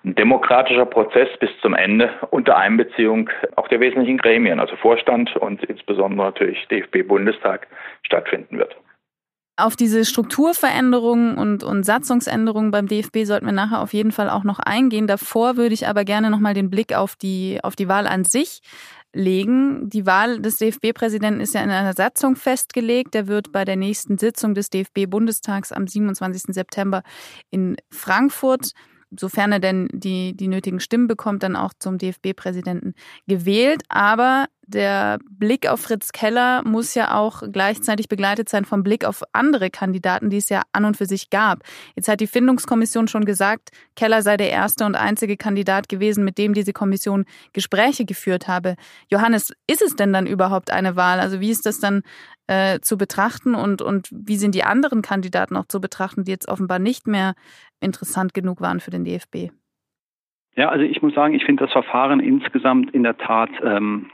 ein 0.05 0.15
demokratischer 0.15 0.87
Prozess 0.87 1.29
bis 1.39 1.51
zum 1.61 1.75
Ende 1.75 2.11
unter 2.31 2.57
Einbeziehung 2.57 3.31
auch 3.57 3.69
der 3.69 3.81
wesentlichen 3.81 4.19
Gremien, 4.19 4.59
also 4.59 4.77
Vorstand 4.77 5.37
und 5.37 5.63
insbesondere 5.65 6.27
natürlich 6.27 6.67
DFB-Bundestag 6.69 7.69
stattfinden 8.03 8.59
wird. 8.59 8.77
Auf 9.57 9.77
diese 9.77 10.05
Strukturveränderungen 10.05 11.37
und, 11.37 11.63
und 11.63 11.85
Satzungsänderungen 11.85 12.71
beim 12.71 12.89
DFB 12.89 13.25
sollten 13.25 13.47
wir 13.47 13.53
nachher 13.53 13.83
auf 13.83 13.93
jeden 13.93 14.11
Fall 14.11 14.31
auch 14.31 14.45
noch 14.45 14.59
eingehen. 14.59 15.07
Davor 15.07 15.57
würde 15.57 15.75
ich 15.75 15.87
aber 15.87 16.05
gerne 16.05 16.31
nochmal 16.31 16.55
den 16.55 16.71
Blick 16.71 16.97
auf 16.97 17.17
die, 17.17 17.61
auf 17.63 17.77
die 17.77 17.87
Wahl 17.87 18.07
an 18.07 18.25
sich 18.25 18.61
legen. 19.13 19.91
Die 19.91 20.07
Wahl 20.07 20.41
des 20.41 20.57
DFB-Präsidenten 20.57 21.41
ist 21.41 21.55
ja 21.55 21.63
in 21.63 21.71
einer 21.71 21.93
Satzung 21.93 22.35
festgelegt. 22.35 23.13
Der 23.13 23.29
wird 23.29 23.53
bei 23.53 23.67
der 23.67 23.77
nächsten 23.77 24.17
Sitzung 24.17 24.55
des 24.55 24.71
DFB-Bundestags 24.71 25.71
am 25.71 25.87
27. 25.87 26.55
September 26.55 27.03
in 27.51 27.77
Frankfurt 27.91 28.73
sofern 29.19 29.53
er 29.53 29.61
denn 29.61 29.89
die, 29.93 30.37
die 30.37 30.49
nötigen 30.49 30.81
Stimmen 30.81 31.09
bekommt, 31.09 31.43
dann 31.43 31.57
auch 31.57 31.73
zum 31.79 31.99
DFB-Präsidenten 31.99 32.95
gewählt. 33.27 33.83
Aber 33.89 34.47
der 34.67 35.19
Blick 35.29 35.69
auf 35.69 35.81
Fritz 35.81 36.13
Keller 36.13 36.63
muss 36.65 36.95
ja 36.95 37.17
auch 37.17 37.43
gleichzeitig 37.51 38.09
begleitet 38.09 38.49
sein 38.49 38.65
vom 38.65 38.83
Blick 38.83 39.05
auf 39.05 39.23
andere 39.33 39.71
Kandidaten, 39.71 40.31
die 40.31 40.37
es 40.39 40.49
ja 40.49 40.63
an 40.73 40.85
und 40.85 40.97
für 40.97 41.07
sich 41.07 41.31
gab. 41.31 41.63
Jetzt 41.97 42.09
hat 42.09 42.21
die 42.21 42.27
Findungskommission 42.27 43.09
schon 43.09 43.25
gesagt, 43.25 43.71
Keller 43.97 44.23
sei 44.23 44.37
der 44.37 44.51
erste 44.51 44.85
und 44.87 44.95
einzige 44.95 45.37
Kandidat 45.37 45.89
gewesen, 45.89 46.25
mit 46.25 46.39
dem 46.39 46.55
diese 46.55 46.73
Kommission 46.73 47.25
Gespräche 47.53 48.05
geführt 48.05 48.49
habe. 48.49 48.77
Johannes, 49.11 49.53
ist 49.67 49.83
es 49.83 49.97
denn 49.97 50.13
dann 50.13 50.27
überhaupt 50.27 50.71
eine 50.71 50.97
Wahl? 50.97 51.21
Also 51.21 51.41
wie 51.41 51.51
ist 51.51 51.67
das 51.67 51.81
dann 51.81 52.03
äh, 52.47 52.81
zu 52.81 52.97
betrachten 52.97 53.55
und, 53.55 53.83
und 53.83 54.09
wie 54.11 54.37
sind 54.37 54.55
die 54.55 54.65
anderen 54.65 55.03
Kandidaten 55.03 55.57
auch 55.57 55.67
zu 55.67 55.81
betrachten, 55.81 56.25
die 56.25 56.33
jetzt 56.33 56.49
offenbar 56.49 56.79
nicht 56.79 57.07
mehr 57.07 57.35
interessant 57.83 58.35
genug 58.35 58.61
waren 58.61 58.81
für 58.81 58.91
den 58.91 59.05
DFB? 59.05 59.53
Ja, 60.55 60.69
also 60.69 60.85
ich 60.85 61.01
muss 61.03 61.15
sagen, 61.15 61.35
ich 61.35 61.45
finde 61.45 61.65
das 61.65 61.73
Verfahren 61.73 62.21
insgesamt 62.21 62.95
in 62.95 63.03
der 63.03 63.17
Tat 63.17 63.51
ähm, 63.65 64.11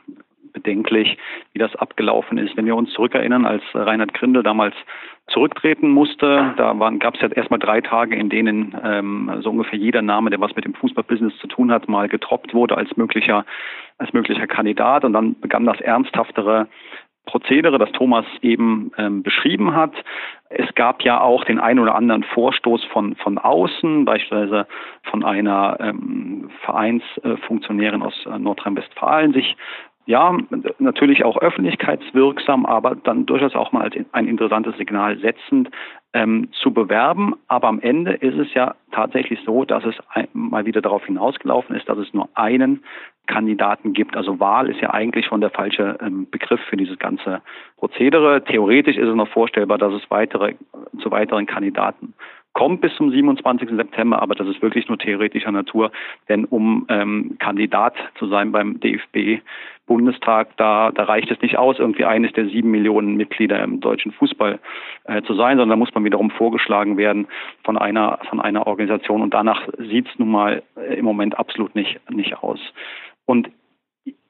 bedenklich, 0.52 1.18
wie 1.52 1.58
das 1.58 1.74
abgelaufen 1.76 2.38
ist. 2.38 2.56
Wenn 2.56 2.66
wir 2.66 2.76
uns 2.76 2.92
zurückerinnern, 2.92 3.44
als 3.44 3.62
Reinhard 3.74 4.14
Grindel 4.14 4.42
damals 4.42 4.74
zurücktreten 5.28 5.90
musste, 5.90 6.54
da 6.56 6.72
gab 6.98 7.14
es 7.14 7.20
ja 7.20 7.28
erstmal 7.28 7.58
drei 7.58 7.80
Tage, 7.80 8.16
in 8.16 8.30
denen 8.30 8.74
ähm, 8.82 9.30
so 9.40 9.50
ungefähr 9.50 9.78
jeder 9.78 10.02
Name, 10.02 10.30
der 10.30 10.40
was 10.40 10.56
mit 10.56 10.64
dem 10.64 10.74
Fußballbusiness 10.74 11.36
zu 11.38 11.48
tun 11.48 11.70
hat, 11.70 11.88
mal 11.88 12.08
getroppt 12.08 12.54
wurde 12.54 12.76
als 12.76 12.96
möglicher 12.96 13.44
als 13.98 14.12
möglicher 14.12 14.46
Kandidat 14.46 15.04
und 15.04 15.12
dann 15.12 15.38
begann 15.40 15.66
das 15.66 15.80
ernsthaftere 15.80 16.68
Prozedere, 17.28 17.78
das 17.78 17.92
Thomas 17.92 18.24
eben 18.40 18.90
ähm, 18.96 19.22
beschrieben 19.22 19.74
hat. 19.74 19.92
Es 20.48 20.74
gab 20.74 21.02
ja 21.02 21.20
auch 21.20 21.44
den 21.44 21.60
ein 21.60 21.78
oder 21.78 21.94
anderen 21.94 22.22
Vorstoß 22.22 22.84
von, 22.84 23.16
von 23.16 23.36
außen, 23.36 24.06
beispielsweise 24.06 24.66
von 25.02 25.22
einer 25.24 25.76
ähm, 25.78 26.50
Vereinsfunktionärin 26.62 28.02
aus 28.02 28.14
äh, 28.24 28.38
Nordrhein-Westfalen, 28.38 29.34
sich 29.34 29.56
ja, 30.06 30.34
natürlich 30.78 31.22
auch 31.22 31.36
öffentlichkeitswirksam, 31.36 32.64
aber 32.64 32.94
dann 32.94 33.26
durchaus 33.26 33.54
auch 33.54 33.72
mal 33.72 33.82
als 33.82 33.94
ein 34.12 34.26
interessantes 34.26 34.74
Signal 34.78 35.18
setzend 35.18 35.68
ähm, 36.14 36.48
zu 36.52 36.72
bewerben. 36.72 37.34
Aber 37.48 37.68
am 37.68 37.80
Ende 37.80 38.12
ist 38.12 38.36
es 38.38 38.52
ja 38.54 38.74
tatsächlich 38.92 39.40
so, 39.44 39.64
dass 39.64 39.84
es 39.84 39.94
mal 40.32 40.64
wieder 40.64 40.80
darauf 40.80 41.04
hinausgelaufen 41.04 41.76
ist, 41.76 41.88
dass 41.88 41.98
es 41.98 42.12
nur 42.14 42.28
einen 42.34 42.82
Kandidaten 43.26 43.92
gibt. 43.92 44.16
Also 44.16 44.40
Wahl 44.40 44.70
ist 44.70 44.80
ja 44.80 44.90
eigentlich 44.94 45.26
schon 45.26 45.40
der 45.40 45.50
falsche 45.50 45.98
ähm, 46.00 46.26
Begriff 46.30 46.60
für 46.68 46.76
dieses 46.76 46.98
ganze 46.98 47.42
Prozedere. 47.76 48.42
Theoretisch 48.42 48.96
ist 48.96 49.08
es 49.08 49.14
noch 49.14 49.28
vorstellbar, 49.28 49.78
dass 49.78 49.92
es 49.92 50.10
weitere, 50.10 50.54
zu 51.00 51.10
weiteren 51.10 51.46
Kandidaten 51.46 52.14
kommt 52.58 52.80
bis 52.80 52.92
zum 52.96 53.12
27. 53.12 53.68
September, 53.70 54.20
aber 54.20 54.34
das 54.34 54.48
ist 54.48 54.60
wirklich 54.62 54.88
nur 54.88 54.98
theoretischer 54.98 55.52
Natur, 55.52 55.92
denn 56.28 56.44
um 56.44 56.86
ähm, 56.88 57.36
Kandidat 57.38 57.94
zu 58.18 58.26
sein 58.26 58.50
beim 58.50 58.80
DFB 58.80 59.40
Bundestag, 59.86 60.56
da, 60.56 60.90
da 60.90 61.04
reicht 61.04 61.30
es 61.30 61.40
nicht 61.40 61.56
aus, 61.56 61.78
irgendwie 61.78 62.04
eines 62.04 62.32
der 62.32 62.46
sieben 62.46 62.72
Millionen 62.72 63.16
Mitglieder 63.16 63.62
im 63.62 63.78
deutschen 63.78 64.10
Fußball 64.10 64.58
äh, 65.04 65.22
zu 65.22 65.34
sein, 65.34 65.56
sondern 65.56 65.70
da 65.70 65.76
muss 65.76 65.94
man 65.94 66.04
wiederum 66.04 66.32
vorgeschlagen 66.32 66.96
werden 66.96 67.28
von 67.62 67.78
einer 67.78 68.18
von 68.28 68.40
einer 68.40 68.66
Organisation 68.66 69.22
und 69.22 69.32
danach 69.32 69.68
sieht 69.78 70.08
es 70.08 70.18
nun 70.18 70.32
mal 70.32 70.64
äh, 70.76 70.94
im 70.96 71.04
Moment 71.04 71.38
absolut 71.38 71.76
nicht 71.76 72.00
nicht 72.10 72.42
aus. 72.42 72.58
Und 73.24 73.50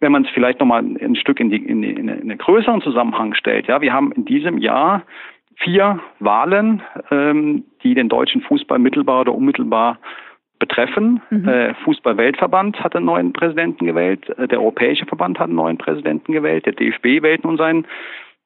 wenn 0.01 0.13
man 0.13 0.27
es 0.27 0.31
vielleicht 0.35 0.61
nochmal 0.61 0.83
ein 0.83 1.17
Stück 1.17 1.41
in, 1.41 1.49
die, 1.49 1.57
in, 1.57 1.81
die, 1.81 1.93
in, 1.93 2.11
einen 2.11 2.37
größeren 2.37 2.83
Zusammenhang 2.83 3.33
stellt, 3.35 3.69
ja, 3.69 3.81
wir 3.81 3.95
haben 3.95 4.13
in 4.13 4.27
diesem 4.27 4.59
Jahr 4.59 5.03
vier 5.63 6.01
Wahlen, 6.21 6.83
ähm, 7.11 7.65
die 7.83 7.95
den 7.95 8.09
deutschen 8.09 8.43
Fußball 8.43 8.79
mittelbar 8.79 9.23
oder 9.23 9.35
unmittelbar 9.35 9.99
betreffen. 10.59 11.21
Mhm. 11.31 11.49
Äh, 11.49 11.75
Fußball-Weltverband 11.85 12.83
hat 12.83 12.97
einen 12.97 13.07
neuen 13.07 13.33
Präsidenten 13.33 13.87
gewählt, 13.87 14.29
äh, 14.31 14.49
der 14.49 14.61
Europäische 14.61 15.07
Verband 15.07 15.39
hat 15.39 15.47
einen 15.47 15.57
neuen 15.57 15.79
Präsidenten 15.79 16.33
gewählt, 16.33 16.67
der 16.67 16.73
DFB 16.73 17.23
wählt 17.23 17.45
nun 17.45 17.57
seinen 17.57 17.87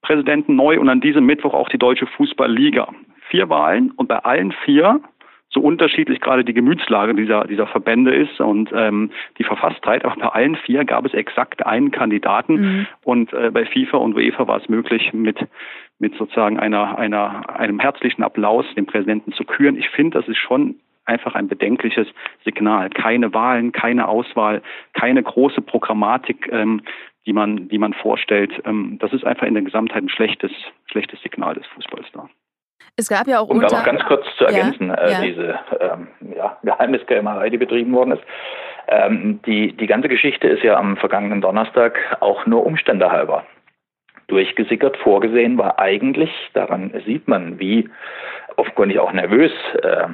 Präsidenten 0.02 0.56
neu 0.56 0.78
und 0.80 0.88
an 0.88 1.00
diesem 1.00 1.24
Mittwoch 1.24 1.54
auch 1.54 1.68
die 1.68 1.78
Deutsche 1.78 2.06
Fußballliga. 2.06 2.88
Vier 3.30 3.48
Wahlen 3.48 3.92
und 3.92 4.08
bei 4.08 4.18
allen 4.18 4.52
vier 4.64 5.00
so 5.52 5.60
unterschiedlich 5.60 6.20
gerade 6.20 6.44
die 6.44 6.54
Gemütslage 6.54 7.14
dieser, 7.14 7.44
dieser 7.44 7.66
Verbände 7.66 8.14
ist 8.14 8.40
und 8.40 8.70
ähm, 8.74 9.10
die 9.38 9.44
Verfasstheit. 9.44 10.04
Aber 10.04 10.16
bei 10.16 10.28
allen 10.28 10.56
vier 10.56 10.84
gab 10.84 11.04
es 11.04 11.12
exakt 11.12 11.64
einen 11.66 11.90
Kandidaten 11.90 12.54
mhm. 12.54 12.86
und 13.04 13.32
äh, 13.32 13.50
bei 13.50 13.66
FIFA 13.66 13.98
und 13.98 14.14
UEFA 14.14 14.46
war 14.48 14.58
es 14.58 14.68
möglich, 14.68 15.12
mit, 15.12 15.38
mit 15.98 16.14
sozusagen 16.16 16.58
einer, 16.58 16.98
einer, 16.98 17.50
einem 17.58 17.78
herzlichen 17.78 18.22
Applaus 18.22 18.64
den 18.76 18.86
Präsidenten 18.86 19.32
zu 19.32 19.44
küren. 19.44 19.76
Ich 19.76 19.90
finde, 19.90 20.18
das 20.18 20.28
ist 20.28 20.38
schon 20.38 20.76
einfach 21.04 21.34
ein 21.34 21.48
bedenkliches 21.48 22.08
Signal. 22.44 22.88
Keine 22.90 23.34
Wahlen, 23.34 23.72
keine 23.72 24.08
Auswahl, 24.08 24.62
keine 24.94 25.22
große 25.22 25.60
Programmatik, 25.60 26.48
ähm, 26.50 26.82
die 27.26 27.32
man, 27.32 27.68
die 27.68 27.78
man 27.78 27.92
vorstellt. 27.92 28.52
Ähm, 28.64 28.98
das 29.00 29.12
ist 29.12 29.24
einfach 29.24 29.46
in 29.46 29.54
der 29.54 29.62
Gesamtheit 29.62 30.02
ein 30.02 30.08
schlechtes, 30.08 30.52
schlechtes 30.86 31.20
Signal 31.22 31.54
des 31.54 31.66
Fußballs 31.66 32.06
da. 32.12 32.28
Es 32.96 33.08
gab 33.08 33.26
ja 33.26 33.40
auch 33.40 33.48
um 33.48 33.60
da 33.60 33.68
noch 33.68 33.84
ganz 33.84 34.02
kurz 34.04 34.24
zu 34.36 34.44
ergänzen, 34.44 34.88
ja, 34.88 34.94
äh, 34.94 35.12
ja. 35.12 35.20
diese 35.22 35.58
ähm, 35.80 36.08
ja, 36.36 36.58
Geheimniskrämerei, 36.62 37.48
die 37.48 37.56
betrieben 37.56 37.92
worden 37.94 38.12
ist. 38.12 38.22
Ähm, 38.88 39.40
die, 39.46 39.72
die 39.72 39.86
ganze 39.86 40.08
Geschichte 40.08 40.48
ist 40.48 40.62
ja 40.62 40.76
am 40.76 40.96
vergangenen 40.96 41.40
Donnerstag 41.40 41.98
auch 42.20 42.44
nur 42.46 42.66
Umstände 42.66 43.10
halber 43.10 43.46
durchgesickert. 44.28 44.96
Vorgesehen 44.98 45.58
war 45.58 45.78
eigentlich, 45.78 46.30
daran 46.54 46.92
sieht 47.06 47.28
man, 47.28 47.58
wie 47.58 47.88
offenkundig 48.56 48.98
auch 48.98 49.12
nervös 49.12 49.52
äh, 49.82 50.08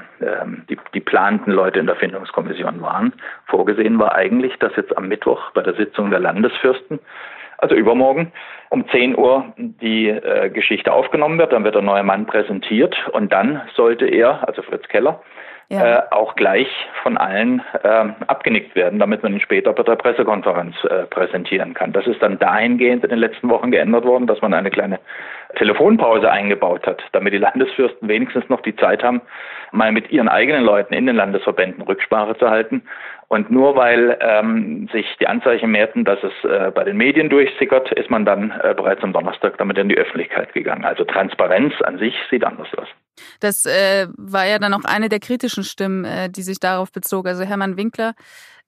die, 0.68 0.78
die 0.94 1.00
planten 1.00 1.50
Leute 1.50 1.80
in 1.80 1.86
der 1.86 1.96
Findungskommission 1.96 2.80
waren. 2.80 3.12
Vorgesehen 3.46 3.98
war 3.98 4.14
eigentlich, 4.14 4.56
dass 4.58 4.74
jetzt 4.76 4.96
am 4.96 5.08
Mittwoch 5.08 5.50
bei 5.52 5.62
der 5.62 5.74
Sitzung 5.74 6.10
der 6.10 6.20
Landesfürsten 6.20 7.00
also 7.58 7.74
übermorgen 7.74 8.32
um 8.70 8.88
10 8.88 9.16
Uhr 9.16 9.52
die 9.56 10.08
äh, 10.08 10.50
Geschichte 10.50 10.92
aufgenommen 10.92 11.38
wird, 11.38 11.52
dann 11.52 11.64
wird 11.64 11.74
der 11.74 11.82
neue 11.82 12.02
Mann 12.02 12.26
präsentiert. 12.26 12.96
Und 13.12 13.32
dann 13.32 13.62
sollte 13.74 14.06
er, 14.06 14.46
also 14.46 14.62
Fritz 14.62 14.88
Keller, 14.88 15.22
ja. 15.70 15.98
äh, 15.98 16.02
auch 16.10 16.34
gleich 16.34 16.68
von 17.02 17.16
allen 17.16 17.62
äh, 17.82 18.04
abgenickt 18.26 18.74
werden, 18.74 18.98
damit 18.98 19.22
man 19.22 19.34
ihn 19.34 19.40
später 19.40 19.72
bei 19.72 19.82
der 19.82 19.96
Pressekonferenz 19.96 20.74
äh, 20.84 21.04
präsentieren 21.06 21.74
kann. 21.74 21.92
Das 21.92 22.06
ist 22.06 22.22
dann 22.22 22.38
dahingehend 22.38 23.04
in 23.04 23.10
den 23.10 23.18
letzten 23.18 23.48
Wochen 23.50 23.70
geändert 23.70 24.04
worden, 24.04 24.26
dass 24.26 24.40
man 24.40 24.54
eine 24.54 24.70
kleine 24.70 24.98
Telefonpause 25.56 26.30
eingebaut 26.30 26.86
hat, 26.86 27.02
damit 27.12 27.32
die 27.32 27.38
Landesfürsten 27.38 28.08
wenigstens 28.08 28.48
noch 28.48 28.62
die 28.62 28.76
Zeit 28.76 29.02
haben, 29.02 29.20
mal 29.72 29.92
mit 29.92 30.10
ihren 30.10 30.28
eigenen 30.28 30.64
Leuten 30.64 30.94
in 30.94 31.06
den 31.06 31.16
Landesverbänden 31.16 31.82
Rücksprache 31.82 32.36
zu 32.38 32.48
halten. 32.48 32.82
Und 33.28 33.50
nur 33.50 33.76
weil 33.76 34.16
ähm, 34.22 34.88
sich 34.90 35.06
die 35.20 35.26
Anzeichen 35.26 35.70
mehrten, 35.70 36.04
dass 36.06 36.18
es 36.22 36.50
äh, 36.50 36.70
bei 36.70 36.84
den 36.84 36.96
Medien 36.96 37.28
durchsickert, 37.28 37.92
ist 37.92 38.08
man 38.08 38.24
dann 38.24 38.54
äh, 38.62 38.72
bereits 38.74 39.02
am 39.04 39.12
Donnerstag 39.12 39.58
damit 39.58 39.76
in 39.76 39.90
die 39.90 39.98
Öffentlichkeit 39.98 40.54
gegangen. 40.54 40.86
Also 40.86 41.04
Transparenz 41.04 41.74
an 41.82 41.98
sich 41.98 42.14
sieht 42.30 42.44
anders 42.44 42.68
aus. 42.78 42.88
Das 43.40 43.64
äh, 43.66 44.08
war 44.16 44.46
ja 44.46 44.58
dann 44.58 44.74
auch 44.74 44.84
eine 44.84 45.08
der 45.08 45.20
kritischen 45.20 45.64
Stimmen, 45.64 46.04
äh, 46.04 46.30
die 46.30 46.42
sich 46.42 46.60
darauf 46.60 46.92
bezog. 46.92 47.26
Also 47.26 47.44
Hermann 47.44 47.76
Winkler, 47.76 48.14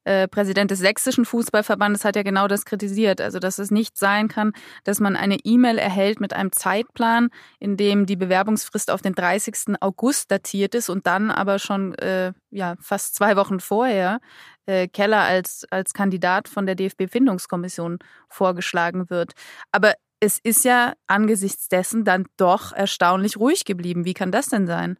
äh, 0.04 0.28
Präsident 0.28 0.70
des 0.70 0.78
Sächsischen 0.78 1.24
Fußballverbandes, 1.24 2.04
hat 2.04 2.16
ja 2.16 2.22
genau 2.22 2.48
das 2.48 2.64
kritisiert. 2.64 3.20
Also, 3.20 3.38
dass 3.38 3.58
es 3.58 3.70
nicht 3.70 3.98
sein 3.98 4.28
kann, 4.28 4.52
dass 4.84 4.98
man 4.98 5.14
eine 5.14 5.36
E-Mail 5.44 5.78
erhält 5.78 6.20
mit 6.20 6.32
einem 6.32 6.52
Zeitplan, 6.52 7.28
in 7.58 7.76
dem 7.76 8.06
die 8.06 8.16
Bewerbungsfrist 8.16 8.90
auf 8.90 9.02
den 9.02 9.14
30. 9.14 9.76
August 9.80 10.30
datiert 10.30 10.74
ist 10.74 10.88
und 10.88 11.06
dann 11.06 11.30
aber 11.30 11.58
schon 11.58 11.94
äh, 11.96 12.32
ja, 12.50 12.76
fast 12.80 13.14
zwei 13.14 13.36
Wochen 13.36 13.60
vorher 13.60 14.20
äh, 14.66 14.88
Keller 14.88 15.20
als, 15.20 15.66
als 15.70 15.92
Kandidat 15.92 16.48
von 16.48 16.64
der 16.64 16.76
DFB-Findungskommission 16.76 17.98
vorgeschlagen 18.28 19.10
wird. 19.10 19.32
Aber 19.70 19.94
es 20.20 20.38
ist 20.38 20.64
ja 20.64 20.92
angesichts 21.06 21.68
dessen 21.68 22.04
dann 22.04 22.26
doch 22.36 22.72
erstaunlich 22.72 23.38
ruhig 23.38 23.64
geblieben. 23.64 24.04
Wie 24.04 24.14
kann 24.14 24.30
das 24.30 24.48
denn 24.48 24.66
sein? 24.66 24.98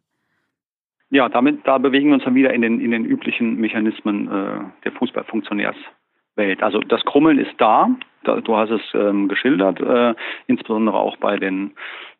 Ja, 1.11 1.29
damit 1.29 1.67
da 1.67 1.77
bewegen 1.77 2.07
wir 2.07 2.15
uns 2.15 2.23
dann 2.23 2.35
wieder 2.35 2.53
in 2.53 2.61
den 2.61 2.79
in 2.79 2.91
den 2.91 3.05
üblichen 3.05 3.55
Mechanismen 3.55 4.27
äh, 4.27 4.59
der 4.83 4.91
Fußballfunktionärswelt. 4.93 6.63
Also 6.63 6.79
das 6.79 7.03
Krummeln 7.05 7.37
ist 7.37 7.53
da. 7.57 7.89
da 8.23 8.39
du 8.39 8.55
hast 8.55 8.71
es 8.71 8.81
ähm, 8.93 9.27
geschildert, 9.27 9.79
äh, 9.81 10.15
insbesondere 10.47 10.97
auch 10.97 11.17
bei 11.17 11.37
den 11.37 11.71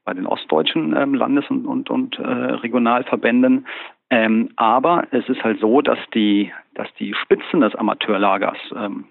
bei 0.03 0.13
den 0.13 0.27
ostdeutschen 0.27 0.96
ähm, 0.96 1.13
Landes- 1.13 1.50
und 1.50 1.65
und, 1.65 1.89
und 1.89 2.20
äh, 2.20 2.22
Regionalverbänden. 2.24 3.65
Ähm, 4.10 4.50
aber 4.58 5.08
es 5.12 5.27
ist 5.29 5.41
halt 5.41 5.62
so, 5.62 5.81
dass 5.81 6.00
die 6.13 6.51
dass 6.74 6.93
die 7.00 7.13
Spitzen 7.13 7.62
des 7.62 7.74
Amateurlagers, 7.75 8.58
ähm, 8.75 9.05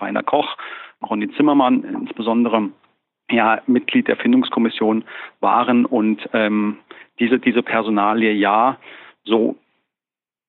Rainer 0.00 0.22
Koch, 0.22 0.56
Ronny 1.02 1.28
Zimmermann 1.32 1.82
insbesondere, 1.82 2.70
ja 3.32 3.60
Mitglied 3.66 4.08
der 4.08 4.16
Findungskommission 4.16 5.04
waren 5.40 5.84
und 5.86 6.28
ähm, 6.32 6.78
diese, 7.18 7.38
diese 7.38 7.62
Personalie 7.62 8.32
ja 8.32 8.78
so 9.24 9.56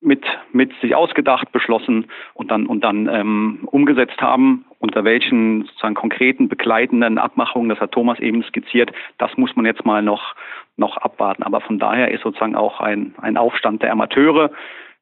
mit, 0.04 0.24
mit 0.52 0.74
sich 0.82 0.96
ausgedacht, 0.96 1.52
beschlossen 1.52 2.08
und 2.34 2.52
dann, 2.52 2.68
und 2.68 2.84
dann 2.84 3.08
ähm, 3.08 3.60
umgesetzt 3.72 4.22
haben. 4.22 4.66
Unter 4.80 5.06
welchen 5.06 5.64
sozusagen 5.64 5.96
konkreten 5.96 6.50
begleitenden 6.50 7.18
Abmachungen, 7.18 7.70
das 7.70 7.80
hat 7.80 7.94
Thomas 7.94 8.20
eben 8.20 8.44
skizziert, 8.44 8.92
das 9.18 9.36
muss 9.38 9.56
man 9.56 9.66
jetzt 9.66 9.86
mal 9.86 10.02
noch, 10.02 10.36
noch 10.76 10.98
abwarten. 10.98 11.44
Aber 11.44 11.62
von 11.62 11.80
daher 11.80 12.12
ist 12.12 12.24
sozusagen 12.24 12.56
auch 12.56 12.82
ein, 12.82 13.16
ein 13.22 13.38
Aufstand 13.38 13.82
der 13.82 13.94
Amateure 13.94 14.52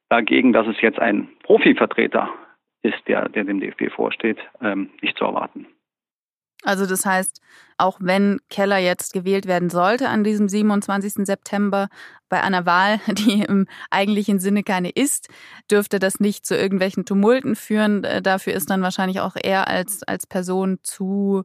dagegen, 0.09 0.53
dass 0.53 0.67
es 0.67 0.79
jetzt 0.81 1.00
ein 1.00 1.29
Profivertreter 1.43 2.29
ist, 2.83 3.07
der, 3.07 3.27
der 3.29 3.43
dem 3.43 3.59
DFB 3.59 3.91
vorsteht, 3.91 4.38
ähm, 4.61 4.89
nicht 5.01 5.17
zu 5.17 5.25
erwarten. 5.25 5.65
Also 6.63 6.86
das 6.86 7.06
heißt, 7.06 7.41
auch 7.77 7.98
wenn 8.00 8.39
Keller 8.50 8.77
jetzt 8.77 9.13
gewählt 9.13 9.48
werden 9.48 9.70
sollte 9.70 10.08
an 10.10 10.24
diesem 10.24 10.48
27. 10.48 11.25
September 11.25 11.89
bei 12.30 12.41
einer 12.41 12.65
Wahl, 12.65 13.00
die 13.08 13.44
im 13.44 13.68
eigentlichen 13.89 14.39
Sinne 14.39 14.63
keine 14.63 14.89
ist, 14.89 15.30
dürfte 15.70 16.00
das 16.00 16.20
nicht 16.20 16.46
zu 16.46 16.56
irgendwelchen 16.56 17.06
Tumulten 17.06 17.56
führen. 17.56 18.03
Äh, 18.03 18.22
dafür 18.22 18.53
ist 18.53 18.70
dann 18.70 18.84
wahrscheinlich 18.84 19.20
auch 19.20 19.36
er 19.41 19.68
als, 19.68 20.03
als 20.03 20.27
Person 20.27 20.80
zu, 20.84 21.44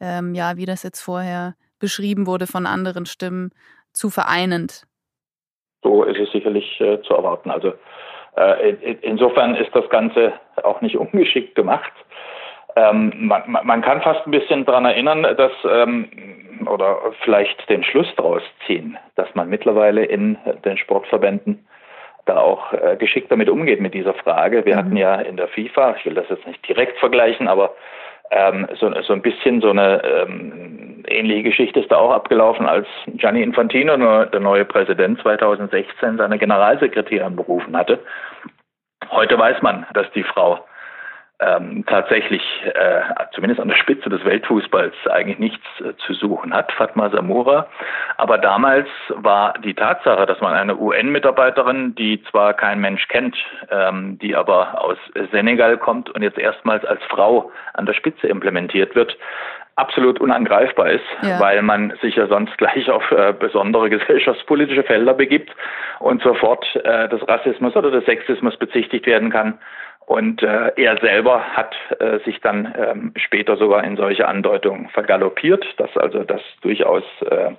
ähm, 0.00 0.34
ja, 0.34 0.56
wie 0.56 0.66
das 0.66 0.82
jetzt 0.82 1.00
vorher 1.00 1.54
beschrieben 1.78 2.26
wurde 2.26 2.46
von 2.46 2.66
anderen 2.66 3.06
Stimmen, 3.06 3.50
zu 3.92 4.10
vereinend. 4.10 4.82
So 5.82 6.02
ist 6.02 6.18
es 6.18 6.30
sicherlich 6.32 6.80
äh, 6.80 7.00
zu 7.02 7.14
erwarten. 7.14 7.50
Also 7.50 7.74
äh, 8.36 8.70
in, 8.70 8.98
insofern 9.00 9.54
ist 9.54 9.74
das 9.74 9.88
Ganze 9.90 10.32
auch 10.62 10.80
nicht 10.80 10.96
ungeschickt 10.96 11.54
gemacht. 11.54 11.92
Ähm, 12.78 13.12
man, 13.26 13.42
man, 13.64 13.82
kann 13.82 14.02
fast 14.02 14.24
ein 14.26 14.30
bisschen 14.30 14.64
daran 14.64 14.84
erinnern, 14.84 15.22
dass 15.36 15.52
ähm, 15.68 16.08
oder 16.66 16.98
vielleicht 17.24 17.68
den 17.68 17.82
Schluss 17.82 18.06
daraus 18.16 18.42
ziehen, 18.66 18.96
dass 19.16 19.34
man 19.34 19.48
mittlerweile 19.48 20.04
in 20.04 20.36
den 20.64 20.76
Sportverbänden 20.76 21.66
da 22.26 22.38
auch 22.38 22.72
äh, 22.72 22.96
geschickt 22.96 23.32
damit 23.32 23.48
umgeht 23.48 23.80
mit 23.80 23.94
dieser 23.94 24.14
Frage. 24.14 24.64
Wir 24.64 24.74
mhm. 24.74 24.78
hatten 24.78 24.96
ja 24.96 25.14
in 25.16 25.36
der 25.36 25.48
FIFA, 25.48 25.96
ich 25.98 26.06
will 26.06 26.14
das 26.14 26.28
jetzt 26.28 26.46
nicht 26.46 26.66
direkt 26.68 26.98
vergleichen, 26.98 27.48
aber 27.48 27.74
ähm, 28.30 28.68
so, 28.78 28.92
so 29.02 29.12
ein 29.12 29.22
bisschen 29.22 29.60
so 29.60 29.70
eine 29.70 30.02
ähm, 30.04 31.02
ähnliche 31.08 31.44
Geschichte 31.44 31.80
ist 31.80 31.90
da 31.90 31.96
auch 31.96 32.12
abgelaufen, 32.12 32.66
als 32.66 32.86
Gianni 33.06 33.42
Infantino, 33.42 33.96
der 34.26 34.40
neue 34.40 34.66
Präsident 34.66 35.20
2016, 35.22 36.18
seine 36.18 36.38
Generalsekretärin 36.38 37.34
berufen 37.34 37.76
hatte. 37.76 37.98
Heute 39.10 39.38
weiß 39.38 39.62
man, 39.62 39.86
dass 39.94 40.10
die 40.12 40.22
Frau 40.22 40.60
ähm, 41.40 41.84
tatsächlich 41.86 42.42
äh, 42.64 43.00
zumindest 43.32 43.60
an 43.60 43.68
der 43.68 43.76
Spitze 43.76 44.08
des 44.08 44.24
Weltfußballs 44.24 44.94
eigentlich 45.08 45.38
nichts 45.38 45.64
äh, 45.80 45.94
zu 46.06 46.14
suchen 46.14 46.52
hat, 46.52 46.72
Fatma 46.72 47.10
Samura. 47.10 47.68
Aber 48.16 48.38
damals 48.38 48.88
war 49.10 49.54
die 49.64 49.74
Tatsache, 49.74 50.26
dass 50.26 50.40
man 50.40 50.54
eine 50.54 50.76
UN-Mitarbeiterin, 50.76 51.94
die 51.94 52.22
zwar 52.24 52.54
kein 52.54 52.80
Mensch 52.80 53.06
kennt, 53.06 53.36
ähm, 53.70 54.18
die 54.20 54.34
aber 54.34 54.82
aus 54.82 54.98
Senegal 55.30 55.78
kommt 55.78 56.10
und 56.10 56.22
jetzt 56.22 56.38
erstmals 56.38 56.84
als 56.84 57.02
Frau 57.04 57.52
an 57.74 57.86
der 57.86 57.94
Spitze 57.94 58.26
implementiert 58.26 58.96
wird, 58.96 59.16
absolut 59.78 60.20
unangreifbar 60.20 60.90
ist, 60.90 61.04
ja. 61.22 61.40
weil 61.40 61.62
man 61.62 61.94
sich 62.02 62.16
ja 62.16 62.26
sonst 62.26 62.56
gleich 62.58 62.90
auf 62.90 63.10
äh, 63.12 63.32
besondere 63.32 63.90
gesellschaftspolitische 63.90 64.82
Felder 64.82 65.14
begibt 65.14 65.50
und 66.00 66.22
sofort 66.22 66.64
äh, 66.84 67.08
des 67.08 67.26
Rassismus 67.26 67.76
oder 67.76 67.90
des 67.90 68.04
Sexismus 68.04 68.56
bezichtigt 68.56 69.06
werden 69.06 69.30
kann. 69.30 69.58
Und 70.06 70.42
äh, 70.42 70.72
er 70.76 70.98
selber 71.00 71.42
hat 71.54 71.76
äh, 72.00 72.18
sich 72.24 72.40
dann 72.40 72.74
ähm, 72.78 73.12
später 73.16 73.58
sogar 73.58 73.84
in 73.84 73.96
solche 73.96 74.26
Andeutungen 74.26 74.88
vergaloppiert, 74.88 75.66
dass 75.76 75.94
also 75.98 76.24
das 76.24 76.40
durchaus 76.62 77.04
äh, 77.30 77.50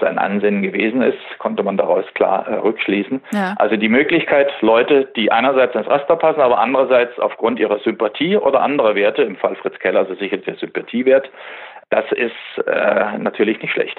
sein 0.00 0.18
Ansinnen 0.18 0.62
gewesen 0.62 1.02
ist, 1.02 1.18
konnte 1.38 1.62
man 1.62 1.76
daraus 1.76 2.04
klar 2.14 2.46
äh, 2.48 2.54
rückschließen. 2.54 3.20
Ja. 3.32 3.54
Also 3.58 3.76
die 3.76 3.88
Möglichkeit, 3.88 4.50
Leute, 4.60 5.08
die 5.16 5.30
einerseits 5.32 5.74
ins 5.74 5.88
Raster 5.88 6.16
passen, 6.16 6.40
aber 6.40 6.58
andererseits 6.58 7.18
aufgrund 7.18 7.58
ihrer 7.58 7.78
Sympathie 7.80 8.36
oder 8.36 8.60
anderer 8.60 8.94
Werte, 8.94 9.22
im 9.22 9.36
Fall 9.36 9.56
Fritz 9.56 9.78
Keller 9.78 10.00
also 10.00 10.14
sicher 10.14 10.36
der 10.38 10.56
Sympathiewert, 10.56 11.30
das 11.90 12.04
ist 12.12 12.66
äh, 12.66 13.18
natürlich 13.18 13.60
nicht 13.62 13.72
schlecht. 13.72 13.98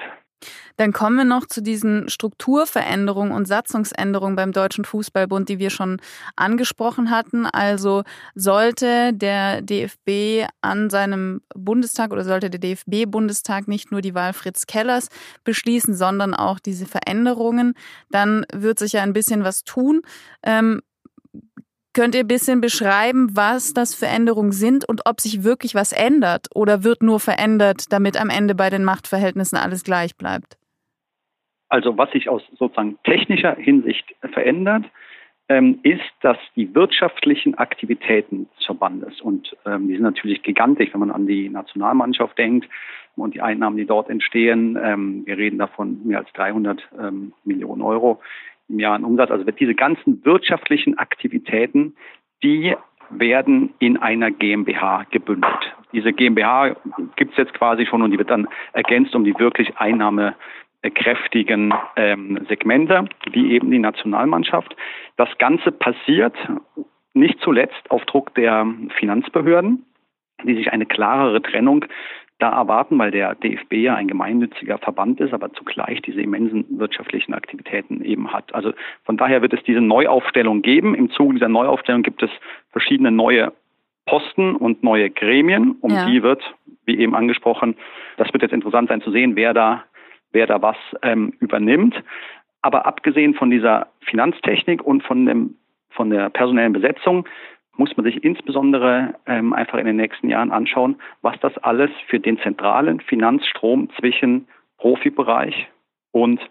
Dann 0.78 0.94
kommen 0.94 1.18
wir 1.18 1.26
noch 1.26 1.46
zu 1.46 1.62
diesen 1.62 2.10
Strukturveränderungen 2.10 3.34
und 3.34 3.48
Satzungsänderungen 3.48 4.36
beim 4.36 4.52
Deutschen 4.52 4.86
Fußballbund, 4.86 5.50
die 5.50 5.60
wir 5.60 5.70
schon 5.70 6.02
angesprochen 6.36 7.10
hatten. 7.10 7.46
Also 7.46 8.04
sollte 8.36 9.14
der 9.14 9.62
DFB 9.62 10.50
an 10.62 10.90
seinem 10.90 11.42
Bundestag 11.54 12.12
oder 12.12 12.24
sollte 12.24 12.50
der 12.50 12.60
DFB-Bundestag 12.60 13.68
nicht 13.68 13.92
nur 13.92 14.02
die 14.02 14.16
Wahl 14.16 14.34
Fritz 14.34 14.68
Kellers 14.68 15.10
beschließen, 15.44 15.96
sondern 15.96 16.34
auch 16.34 16.60
diese 16.60 16.86
Veränderungen, 16.86 17.74
dann 18.10 18.46
wird 18.54 18.80
sich 18.80 18.94
ja 18.94 19.04
ein 19.04 19.14
bisschen 19.14 19.44
was 19.44 19.64
tun. 19.64 20.02
Ähm, 20.44 20.82
Könnt 21.94 22.14
ihr 22.14 22.22
ein 22.22 22.28
bisschen 22.28 22.62
beschreiben, 22.62 23.30
was 23.36 23.74
das 23.74 23.96
für 23.96 24.06
Änderungen 24.06 24.52
sind 24.52 24.88
und 24.88 25.02
ob 25.06 25.20
sich 25.20 25.44
wirklich 25.44 25.74
was 25.74 25.92
ändert 25.92 26.48
oder 26.54 26.84
wird 26.84 27.02
nur 27.02 27.20
verändert, 27.20 27.92
damit 27.92 28.20
am 28.20 28.30
Ende 28.30 28.54
bei 28.54 28.70
den 28.70 28.84
Machtverhältnissen 28.84 29.58
alles 29.58 29.84
gleich 29.84 30.16
bleibt? 30.16 30.58
Also 31.70 31.98
was 31.98 32.12
sich 32.12 32.30
aus 32.30 32.44
sozusagen 32.58 32.98
technischer 33.04 33.56
Hinsicht 33.56 34.16
verändert, 34.34 34.86
ähm, 35.50 35.80
ist, 35.82 36.02
dass 36.22 36.38
die 36.56 36.74
wirtschaftlichen 36.76 37.56
Aktivitäten 37.56 38.48
des 38.56 38.66
Verbandes, 38.66 39.20
und 39.20 39.56
ähm, 39.66 39.88
die 39.88 39.96
sind 39.96 40.04
natürlich 40.04 40.44
gigantisch, 40.44 40.90
wenn 40.94 41.00
man 41.00 41.12
an 41.12 41.26
die 41.26 41.50
Nationalmannschaft 41.50 42.38
denkt 42.38 42.70
und 43.16 43.34
die 43.34 43.42
Einnahmen, 43.42 43.76
die 43.76 43.86
dort 43.86 44.10
entstehen, 44.10 44.78
ähm, 44.82 45.24
wir 45.26 45.38
reden 45.38 45.58
davon 45.58 46.06
mehr 46.06 46.20
als 46.20 46.32
300 46.34 46.88
ähm, 47.00 47.34
Millionen 47.44 47.82
Euro 47.82 48.22
im 48.70 48.80
Jahr 48.80 48.96
an 48.96 49.04
Umsatz, 49.04 49.32
also 49.32 49.44
diese 49.52 49.76
ganzen 49.76 50.24
wirtschaftlichen 50.26 50.98
Aktivitäten, 50.98 51.96
die 52.44 52.76
werden 53.10 53.74
in 53.80 53.98
einer 53.98 54.32
GmbH 54.32 55.06
gebündelt. 55.10 55.76
Diese 55.92 56.14
GmbH 56.14 56.76
gibt 57.16 57.32
es 57.32 57.38
jetzt 57.38 57.54
quasi 57.54 57.86
schon 57.86 58.02
und 58.02 58.12
die 58.12 58.20
wird 58.20 58.30
dann 58.30 58.48
ergänzt 58.74 59.16
um 59.16 59.24
die 59.24 59.38
wirklich 59.40 59.78
Einnahme 59.78 60.36
kräftigen 60.94 61.74
ähm, 61.96 62.46
Segmente, 62.48 63.06
wie 63.32 63.52
eben 63.52 63.70
die 63.72 63.80
Nationalmannschaft. 63.80 64.76
Das 65.18 65.30
Ganze 65.38 65.72
passiert 65.72 66.36
nicht 67.14 67.40
zuletzt 67.42 67.90
auf 67.90 68.06
Druck 68.06 68.34
der 68.36 68.66
Finanzbehörden, 68.98 69.86
die 70.44 70.56
sich 70.56 70.72
eine 70.72 70.86
klarere 70.86 71.42
Trennung 71.42 71.86
da 72.40 72.50
erwarten, 72.52 72.98
weil 72.98 73.12
der 73.12 73.36
DFB 73.36 73.74
ja 73.74 73.96
ein 73.96 74.08
gemeinnütziger 74.08 74.78
Verband 74.78 75.20
ist, 75.20 75.34
aber 75.34 75.54
zugleich 75.54 76.02
diese 76.02 76.22
immensen 76.22 76.66
wirtschaftlichen 76.80 77.34
Aktivitäten 77.34 78.04
eben 78.04 78.32
hat. 78.34 78.56
Also 78.56 78.74
von 79.04 79.18
daher 79.18 79.42
wird 79.42 79.54
es 79.54 79.64
diese 79.64 79.82
Neuaufstellung 79.82 80.62
geben. 80.62 80.96
Im 80.96 81.12
Zuge 81.12 81.36
dieser 81.36 81.50
Neuaufstellung 81.50 82.02
gibt 82.02 82.24
es 82.24 82.30
verschiedene 82.72 83.12
neue 83.12 83.52
Posten 84.06 84.56
und 84.56 84.84
neue 84.84 85.10
Gremien. 85.10 85.76
Um 85.82 85.92
ja. 85.92 86.06
die 86.06 86.24
wird, 86.24 86.42
wie 86.86 86.98
eben 86.98 87.14
angesprochen, 87.14 87.76
das 88.18 88.32
wird 88.34 88.42
jetzt 88.42 88.54
interessant 88.54 88.90
sein 88.90 89.02
zu 89.02 89.12
sehen, 89.12 89.36
wer 89.36 89.54
da 89.54 89.84
wer 90.32 90.48
da 90.48 90.62
was 90.62 90.78
ähm, 91.02 91.34
übernimmt. 91.40 91.96
Aber 92.62 92.86
abgesehen 92.86 93.34
von 93.34 93.50
dieser 93.50 93.88
Finanztechnik 94.02 94.84
und 94.84 95.04
von, 95.04 95.26
dem, 95.26 95.56
von 95.90 96.10
der 96.10 96.30
personellen 96.30 96.74
Besetzung 96.74 97.26
muss 97.80 97.96
man 97.96 98.06
sich 98.06 98.24
insbesondere 98.26 99.16
ähm, 99.26 99.54
einfach 99.54 99.78
in 99.78 99.86
den 99.86 99.96
nächsten 99.96 100.30
Jahren 100.30 100.52
anschauen, 100.52 100.98
was 101.22 101.40
das 101.40 101.58
alles 101.60 101.90
für 102.08 102.20
den 102.20 102.38
zentralen 102.40 103.00
Finanzstrom 103.00 103.90
zwischen 103.98 104.48
Profibereich 104.78 105.68
und 106.12 106.42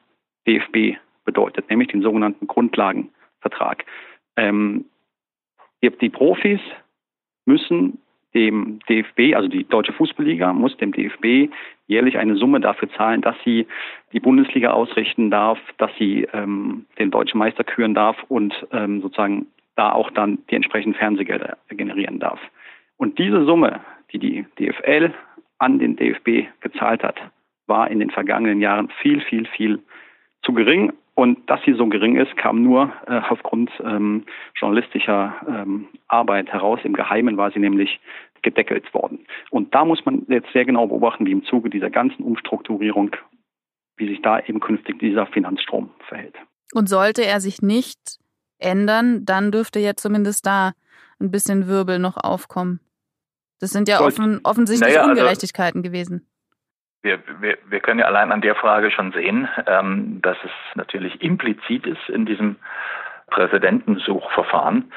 DFB 0.47 0.99
bedeutet, 1.27 1.69
nämlich 1.69 1.89
den 1.89 2.01
sogenannten 2.01 2.47
Grundlagenvertrag. 2.47 3.85
Ähm, 4.37 4.87
die 5.83 6.09
Profis 6.09 6.61
müssen 7.45 7.99
dem 8.35 8.79
DFB, 8.89 9.35
also 9.35 9.49
die 9.49 9.65
Deutsche 9.65 9.93
Fußballliga, 9.93 10.55
muss 10.55 10.77
dem 10.79 10.93
DFB 10.93 11.53
jährlich 11.87 12.17
eine 12.19 12.37
Summe 12.37 12.61
dafür 12.61 12.91
zahlen, 12.93 13.21
dass 13.21 13.37
sie 13.45 13.67
die 14.13 14.21
Bundesliga 14.21 14.71
ausrichten 14.71 15.31
darf, 15.31 15.59
dass 15.77 15.91
sie 15.99 16.27
ähm, 16.33 16.87
den 16.99 17.11
deutschen 17.11 17.39
Meister 17.39 17.65
küren 17.65 17.95
darf 17.95 18.17
und 18.29 18.67
ähm, 18.73 19.03
sozusagen 19.03 19.47
da 19.79 19.93
auch 19.93 20.11
dann 20.11 20.39
die 20.51 20.57
entsprechenden 20.57 20.99
Fernsehgelder 20.99 21.57
generieren 21.69 22.19
darf. 22.19 22.41
Und 22.97 23.19
diese 23.19 23.45
Summe, 23.45 23.81
die 24.13 24.19
die 24.19 24.45
DFL 24.59 25.15
an 25.59 25.79
den 25.79 25.97
DFB 25.97 26.49
gezahlt 26.61 27.03
hat, 27.03 27.17
war 27.67 27.91
in 27.91 28.01
den 28.01 28.11
vergangenen 28.11 28.61
Jahren 28.61 28.89
viel, 29.01 29.21
viel, 29.21 29.47
viel 29.47 29.81
zu 30.43 30.53
gering. 30.53 30.93
Und 31.15 31.49
dass 31.51 31.61
sie 31.65 31.75
so 31.75 31.87
gering 31.87 32.17
ist, 32.17 32.37
kam 32.37 32.63
nur 32.63 32.93
äh, 33.07 33.21
aufgrund 33.29 33.71
ähm, 33.85 34.25
journalistischer 34.57 35.35
ähm, 35.49 35.89
Arbeit 36.07 36.49
heraus. 36.53 36.81
Im 36.85 36.95
Geheimen 36.95 37.37
war 37.37 37.51
sie 37.51 37.59
nämlich 37.59 38.01
gedeckelt 38.43 38.93
worden. 38.95 39.27
Und 39.51 39.75
da 39.75 39.85
muss 39.85 40.05
man 40.05 40.25
jetzt 40.29 40.53
sehr 40.53 40.65
genau 40.65 40.87
beobachten, 40.87 41.27
wie 41.27 41.33
im 41.33 41.45
Zuge 41.45 41.71
dieser 41.71 41.91
ganzen 41.91 42.23
Umstrukturierung, 42.23 43.11
wie 43.97 44.09
sich 44.09 44.23
da 44.23 44.41
eben 44.41 44.61
künftig 44.61 44.99
dieser 45.01 45.27
Finanzstrom 45.27 45.91
verhält. 46.09 46.37
Und 46.73 46.89
sollte 46.89 47.25
er 47.25 47.41
sich 47.41 47.63
nicht 47.63 48.19
ändern, 48.59 49.25
dann 49.25 49.51
dürfte 49.51 49.79
ja 49.79 49.95
zumindest 49.95 50.47
da 50.47 50.73
ein 51.21 51.31
bisschen 51.31 51.69
Wirbel 51.69 51.99
noch 51.99 52.17
aufkommen. 52.17 52.81
Das 53.61 53.71
sind 53.71 53.89
ja 53.89 54.01
offen, 54.01 54.41
offensichtlich 54.45 54.95
naja, 54.95 55.01
also 55.01 55.13
Ungerechtigkeiten 55.13 55.81
also, 55.81 55.91
gewesen. 55.91 56.29
Wir, 57.03 57.21
wir, 57.41 57.59
wir 57.69 57.81
können 57.81 58.01
ja 58.01 58.07
allein 58.07 58.33
an 58.33 58.41
der 58.41 58.55
Frage 58.55 58.91
schon 58.91 59.13
sehen, 59.13 59.49
ähm, 59.67 60.21
dass 60.23 60.37
es 60.45 60.51
natürlich 60.75 61.21
implizit 61.23 61.87
ist 61.87 62.09
in 62.09 62.27
diesem 62.27 62.57
Präsidentensuchverfahren, 63.29 64.93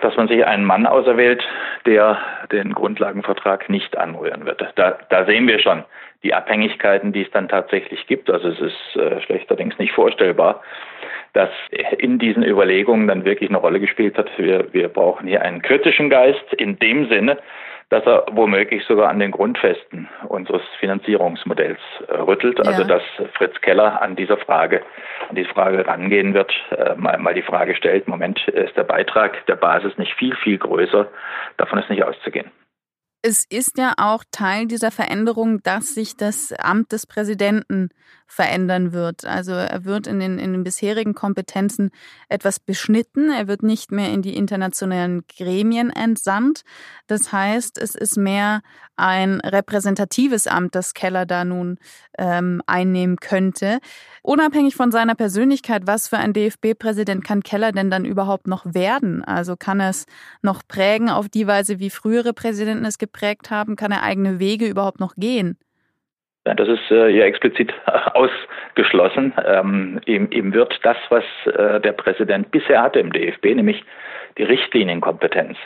dass 0.00 0.16
man 0.16 0.28
sich 0.28 0.44
einen 0.44 0.64
Mann 0.64 0.86
auserwählt, 0.86 1.42
der 1.86 2.18
den 2.52 2.72
Grundlagenvertrag 2.72 3.68
nicht 3.68 3.96
anrühren 3.96 4.46
wird. 4.46 4.64
Da, 4.76 4.98
da 5.08 5.24
sehen 5.26 5.46
wir 5.46 5.58
schon 5.58 5.84
die 6.22 6.34
Abhängigkeiten, 6.34 7.12
die 7.12 7.22
es 7.22 7.30
dann 7.30 7.48
tatsächlich 7.48 8.06
gibt. 8.06 8.30
Also 8.30 8.48
es 8.48 8.60
ist 8.60 8.96
äh, 8.96 9.20
schlechterdings 9.22 9.78
nicht 9.78 9.92
vorstellbar, 9.92 10.62
dass 11.32 11.50
in 11.98 12.18
diesen 12.18 12.42
Überlegungen 12.44 13.06
dann 13.08 13.24
wirklich 13.24 13.48
eine 13.48 13.58
Rolle 13.58 13.80
gespielt 13.80 14.18
hat. 14.18 14.28
Wir, 14.36 14.72
wir 14.72 14.88
brauchen 14.88 15.26
hier 15.28 15.42
einen 15.42 15.62
kritischen 15.62 16.10
Geist 16.10 16.52
in 16.56 16.78
dem 16.78 17.08
Sinne, 17.08 17.38
dass 17.90 18.06
er 18.06 18.24
womöglich 18.30 18.84
sogar 18.86 19.10
an 19.10 19.18
den 19.18 19.32
Grundfesten 19.32 20.08
unseres 20.28 20.62
Finanzierungsmodells 20.78 21.80
äh, 22.08 22.14
rüttelt. 22.14 22.58
Also, 22.60 22.70
ja. 22.70 22.76
Also 22.78 22.88
dass 22.88 23.32
Fritz 23.36 23.60
Keller 23.60 24.00
an 24.00 24.16
dieser 24.16 24.38
Frage, 24.38 24.82
an 25.28 25.34
die 25.34 25.44
Frage 25.44 25.86
rangehen 25.86 26.32
wird, 26.32 26.52
äh, 26.70 26.94
mal, 26.94 27.18
mal 27.18 27.34
die 27.34 27.42
Frage 27.42 27.74
stellt, 27.74 28.08
Moment, 28.08 28.46
ist 28.48 28.76
der 28.76 28.84
Beitrag 28.84 29.44
der 29.46 29.56
Basis 29.56 29.98
nicht 29.98 30.14
viel, 30.14 30.34
viel 30.36 30.56
größer? 30.56 31.08
Davon 31.56 31.80
ist 31.80 31.90
nicht 31.90 32.04
auszugehen. 32.04 32.50
Es 33.22 33.44
ist 33.50 33.76
ja 33.76 33.92
auch 33.98 34.24
Teil 34.30 34.66
dieser 34.66 34.90
Veränderung, 34.90 35.60
dass 35.62 35.94
sich 35.94 36.16
das 36.16 36.54
Amt 36.58 36.92
des 36.92 37.06
Präsidenten 37.06 37.90
verändern 38.30 38.92
wird. 38.92 39.24
Also 39.24 39.52
er 39.52 39.84
wird 39.84 40.06
in 40.06 40.20
den, 40.20 40.38
in 40.38 40.52
den 40.52 40.62
bisherigen 40.62 41.14
Kompetenzen 41.14 41.90
etwas 42.28 42.60
beschnitten. 42.60 43.30
Er 43.30 43.48
wird 43.48 43.64
nicht 43.64 43.90
mehr 43.90 44.12
in 44.12 44.22
die 44.22 44.36
internationalen 44.36 45.24
Gremien 45.26 45.90
entsandt. 45.90 46.62
Das 47.08 47.32
heißt, 47.32 47.76
es 47.76 47.96
ist 47.96 48.16
mehr 48.16 48.62
ein 48.96 49.40
repräsentatives 49.40 50.46
Amt, 50.46 50.76
das 50.76 50.94
Keller 50.94 51.26
da 51.26 51.44
nun 51.44 51.78
ähm, 52.18 52.62
einnehmen 52.66 53.16
könnte. 53.16 53.80
Unabhängig 54.22 54.76
von 54.76 54.92
seiner 54.92 55.16
Persönlichkeit, 55.16 55.86
was 55.86 56.06
für 56.06 56.18
ein 56.18 56.32
DFB-Präsident 56.32 57.24
kann 57.24 57.42
Keller 57.42 57.72
denn 57.72 57.90
dann 57.90 58.04
überhaupt 58.04 58.46
noch 58.46 58.64
werden? 58.74 59.24
Also 59.24 59.56
kann 59.56 59.80
er 59.80 59.90
es 59.90 60.06
noch 60.42 60.62
prägen 60.68 61.10
auf 61.10 61.28
die 61.28 61.48
Weise, 61.48 61.80
wie 61.80 61.90
frühere 61.90 62.32
Präsidenten 62.32 62.84
es 62.84 62.98
geprägt 62.98 63.50
haben? 63.50 63.74
Kann 63.74 63.90
er 63.90 64.04
eigene 64.04 64.38
Wege 64.38 64.68
überhaupt 64.68 65.00
noch 65.00 65.16
gehen? 65.16 65.58
Das 66.44 66.68
ist 66.68 66.90
äh, 66.90 67.10
ja 67.10 67.24
explizit 67.24 67.72
ausgeschlossen. 68.14 69.34
Ähm, 69.44 70.00
ihm, 70.06 70.28
ihm, 70.30 70.54
wird 70.54 70.78
das, 70.82 70.96
was 71.10 71.24
äh, 71.44 71.80
der 71.80 71.92
Präsident 71.92 72.50
bisher 72.50 72.82
hatte 72.82 72.98
im 72.98 73.12
DFB, 73.12 73.54
nämlich 73.54 73.84
die 74.38 74.44
Richtlinienkompetenz, 74.44 75.58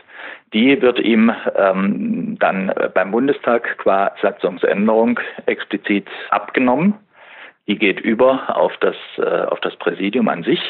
die 0.53 0.81
wird 0.81 0.99
ihm 0.99 1.33
ähm, 1.57 2.37
dann 2.41 2.73
beim 2.95 3.11
Bundestag 3.11 3.79
qua 3.79 4.15
Satzungsänderung 4.21 5.21
explizit 5.47 6.09
abgenommen. 6.31 6.95
Die 7.67 7.79
geht 7.79 8.01
über 8.01 8.57
auf 8.57 8.77
das, 8.79 8.97
äh, 9.19 9.23
auf 9.23 9.61
das 9.61 9.77
Präsidium 9.77 10.29
an 10.29 10.43
sich. 10.43 10.61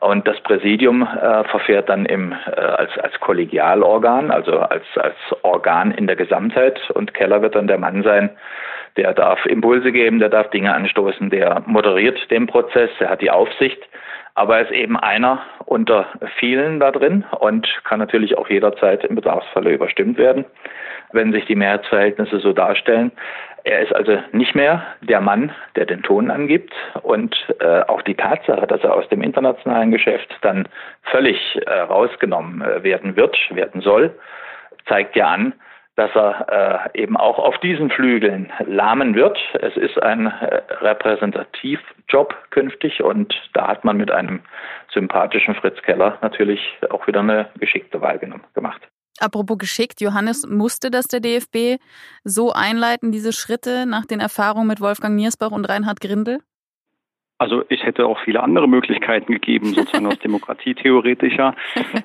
Und 0.00 0.26
das 0.28 0.38
Präsidium 0.40 1.02
äh, 1.02 1.44
verfährt 1.44 1.88
dann 1.88 2.06
im, 2.06 2.32
äh, 2.32 2.60
als, 2.60 2.96
als 2.98 3.18
Kollegialorgan, 3.20 4.30
also 4.30 4.58
als, 4.58 4.84
als 4.96 5.16
Organ 5.42 5.90
in 5.90 6.06
der 6.06 6.16
Gesamtheit. 6.16 6.78
Und 6.90 7.14
Keller 7.14 7.42
wird 7.42 7.54
dann 7.54 7.66
der 7.66 7.78
Mann 7.78 8.02
sein, 8.02 8.30
der 8.96 9.12
darf 9.14 9.44
Impulse 9.46 9.92
geben, 9.92 10.18
der 10.18 10.28
darf 10.28 10.50
Dinge 10.50 10.74
anstoßen, 10.74 11.30
der 11.30 11.62
moderiert 11.66 12.30
den 12.30 12.46
Prozess, 12.46 12.90
der 13.00 13.10
hat 13.10 13.20
die 13.20 13.30
Aufsicht. 13.30 13.82
Aber 14.34 14.58
er 14.58 14.64
ist 14.64 14.72
eben 14.72 14.98
einer 14.98 15.40
unter 15.64 16.06
vielen 16.38 16.78
da 16.78 16.90
drin 16.90 17.24
und 17.38 17.66
kann 17.84 17.98
natürlich 17.98 18.36
auch 18.36 18.50
jederzeit 18.50 19.02
im 19.04 19.14
Bedarfsfalle 19.14 19.72
überstimmt 19.72 20.18
werden, 20.18 20.44
wenn 21.12 21.32
sich 21.32 21.46
die 21.46 21.56
Mehrheitsverhältnisse 21.56 22.40
so 22.40 22.52
darstellen. 22.52 23.12
Er 23.66 23.80
ist 23.80 23.92
also 23.92 24.16
nicht 24.30 24.54
mehr 24.54 24.80
der 25.00 25.20
Mann, 25.20 25.50
der 25.74 25.86
den 25.86 26.04
Ton 26.04 26.30
angibt. 26.30 26.72
Und 27.02 27.34
äh, 27.58 27.80
auch 27.88 28.00
die 28.02 28.14
Tatsache, 28.14 28.64
dass 28.64 28.80
er 28.84 28.94
aus 28.94 29.08
dem 29.08 29.22
internationalen 29.22 29.90
Geschäft 29.90 30.32
dann 30.42 30.68
völlig 31.02 31.36
äh, 31.66 31.80
rausgenommen 31.80 32.62
äh, 32.62 32.84
werden 32.84 33.16
wird, 33.16 33.36
werden 33.50 33.80
soll, 33.80 34.14
zeigt 34.86 35.16
ja 35.16 35.30
an, 35.30 35.52
dass 35.96 36.14
er 36.14 36.92
äh, 36.94 37.02
eben 37.02 37.16
auch 37.16 37.40
auf 37.40 37.58
diesen 37.58 37.90
Flügeln 37.90 38.52
lahmen 38.64 39.16
wird. 39.16 39.36
Es 39.54 39.76
ist 39.76 40.00
ein 40.00 40.26
äh, 40.26 40.62
Repräsentativjob 40.80 42.36
künftig 42.50 43.02
und 43.02 43.34
da 43.52 43.66
hat 43.66 43.84
man 43.84 43.96
mit 43.96 44.12
einem 44.12 44.42
sympathischen 44.92 45.56
Fritz 45.56 45.82
Keller 45.82 46.18
natürlich 46.22 46.60
auch 46.90 47.04
wieder 47.08 47.18
eine 47.20 47.48
geschickte 47.58 48.00
Wahl 48.00 48.20
gemacht. 48.54 48.82
Apropos 49.20 49.58
geschickt, 49.58 50.00
Johannes, 50.00 50.46
musste 50.48 50.90
das 50.90 51.06
der 51.08 51.20
DFB 51.20 51.80
so 52.24 52.52
einleiten, 52.52 53.12
diese 53.12 53.32
Schritte 53.32 53.86
nach 53.86 54.06
den 54.06 54.20
Erfahrungen 54.20 54.68
mit 54.68 54.80
Wolfgang 54.80 55.16
Niersbach 55.16 55.50
und 55.50 55.64
Reinhard 55.64 56.00
Grindel? 56.00 56.40
Also 57.38 57.64
ich 57.68 57.84
hätte 57.84 58.06
auch 58.06 58.18
viele 58.20 58.42
andere 58.42 58.66
Möglichkeiten 58.66 59.30
gegeben, 59.30 59.74
sozusagen 59.74 60.06
aus 60.06 60.18
demokratietheoretischer, 60.24 61.54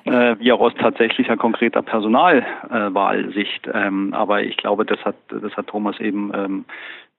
äh, 0.04 0.36
wie 0.38 0.52
auch 0.52 0.60
aus 0.60 0.74
tatsächlicher 0.74 1.38
konkreter 1.38 1.80
Personalwahlsicht. 1.82 3.66
Äh, 3.66 3.86
ähm, 3.86 4.12
aber 4.12 4.42
ich 4.42 4.58
glaube, 4.58 4.84
das 4.84 5.02
hat, 5.04 5.16
das 5.28 5.56
hat 5.56 5.68
Thomas 5.68 5.98
eben 6.00 6.32
ähm, 6.34 6.64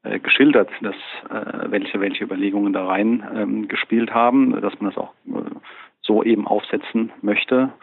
äh, 0.03 0.19
geschildert, 0.19 0.69
dass 0.81 0.95
äh, 1.29 1.71
welche, 1.71 1.99
welche 2.01 2.25
Überlegungen 2.25 2.71
da 2.71 2.85
rein 2.85 3.23
ähm, 3.35 3.67
gespielt 3.67 4.13
haben, 4.13 4.61
dass 4.61 4.79
man 4.79 4.91
das 4.91 4.97
auch 4.97 5.13
äh, 5.27 5.49
so 6.03 6.23
eben 6.23 6.47
aufsetzen 6.47 7.11
möchte, 7.21 7.73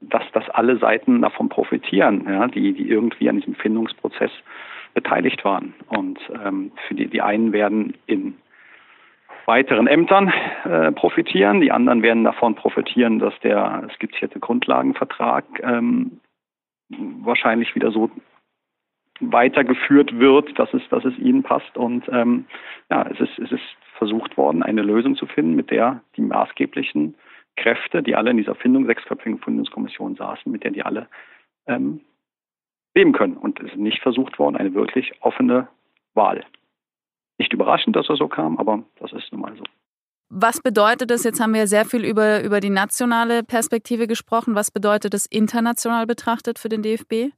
dass 0.00 0.22
dass 0.32 0.48
alle 0.50 0.78
Seiten 0.78 1.22
davon 1.22 1.48
profitieren, 1.48 2.26
ja, 2.28 2.46
die, 2.48 2.72
die 2.72 2.88
irgendwie 2.88 3.28
an 3.28 3.36
diesem 3.36 3.54
Findungsprozess 3.54 4.30
beteiligt 4.94 5.44
waren. 5.44 5.74
Und 5.88 6.18
ähm, 6.44 6.72
für 6.86 6.94
die, 6.94 7.06
die 7.06 7.22
einen 7.22 7.52
werden 7.52 7.94
in 8.06 8.34
weiteren 9.48 9.86
Ämtern 9.86 10.30
äh, 10.64 10.92
profitieren. 10.92 11.62
Die 11.62 11.72
anderen 11.72 12.02
werden 12.02 12.22
davon 12.22 12.54
profitieren, 12.54 13.18
dass 13.18 13.32
der 13.40 13.88
skizzierte 13.94 14.38
Grundlagenvertrag 14.40 15.44
ähm, 15.62 16.20
wahrscheinlich 16.90 17.74
wieder 17.74 17.90
so 17.90 18.10
weitergeführt 19.20 20.18
wird, 20.18 20.58
dass 20.58 20.72
es, 20.74 20.82
dass 20.90 21.04
es 21.04 21.16
ihnen 21.18 21.42
passt. 21.42 21.76
Und 21.78 22.08
ähm, 22.10 22.44
ja, 22.90 23.06
es 23.10 23.18
ist, 23.20 23.38
es 23.38 23.50
ist 23.50 23.64
versucht 23.96 24.36
worden, 24.36 24.62
eine 24.62 24.82
Lösung 24.82 25.16
zu 25.16 25.26
finden, 25.26 25.56
mit 25.56 25.70
der 25.70 26.02
die 26.16 26.22
maßgeblichen 26.22 27.14
Kräfte, 27.62 28.02
die 28.02 28.16
alle 28.16 28.30
in 28.30 28.36
dieser 28.36 28.54
Findung, 28.54 28.86
sechsköpfigen 28.86 29.38
Findungskommission 29.40 30.16
saßen, 30.16 30.50
mit 30.50 30.64
der 30.64 30.70
die 30.70 30.82
alle 30.82 31.08
ähm, 31.66 32.00
leben 32.94 33.12
können. 33.12 33.36
Und 33.36 33.60
es 33.60 33.72
ist 33.72 33.76
nicht 33.76 34.02
versucht 34.02 34.38
worden, 34.38 34.56
eine 34.56 34.74
wirklich 34.74 35.12
offene 35.20 35.68
Wahl 36.14 36.44
nicht 37.38 37.52
überraschend, 37.52 37.96
dass 37.96 38.08
er 38.08 38.16
so 38.16 38.28
kam, 38.28 38.58
aber 38.58 38.82
das 39.00 39.12
ist 39.12 39.32
nun 39.32 39.40
mal 39.40 39.56
so. 39.56 39.64
Was 40.30 40.60
bedeutet 40.60 41.10
das? 41.10 41.24
Jetzt 41.24 41.40
haben 41.40 41.54
wir 41.54 41.66
sehr 41.66 41.86
viel 41.86 42.04
über, 42.04 42.42
über 42.42 42.60
die 42.60 42.68
nationale 42.68 43.42
Perspektive 43.42 44.06
gesprochen. 44.06 44.54
Was 44.54 44.70
bedeutet 44.70 45.14
das 45.14 45.24
international 45.24 46.06
betrachtet 46.06 46.58
für 46.58 46.68
den 46.68 46.82
DFB? 46.82 47.32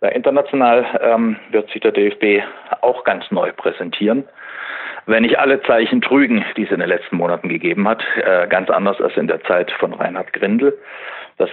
Ja, 0.00 0.08
international 0.08 0.86
ähm, 1.02 1.36
wird 1.50 1.70
sich 1.70 1.82
der 1.82 1.92
DFB 1.92 2.42
auch 2.80 3.04
ganz 3.04 3.30
neu 3.30 3.52
präsentieren. 3.52 4.24
Wenn 5.08 5.22
nicht 5.22 5.38
alle 5.38 5.62
Zeichen 5.62 6.02
trügen, 6.02 6.44
die 6.58 6.64
es 6.64 6.70
in 6.70 6.80
den 6.80 6.88
letzten 6.88 7.16
Monaten 7.16 7.48
gegeben 7.48 7.88
hat, 7.88 8.04
äh, 8.22 8.46
ganz 8.46 8.68
anders 8.68 9.00
als 9.00 9.16
in 9.16 9.26
der 9.26 9.42
Zeit 9.44 9.70
von 9.80 9.94
Reinhard 9.94 10.34
Grindel. 10.34 10.76
Das 11.38 11.48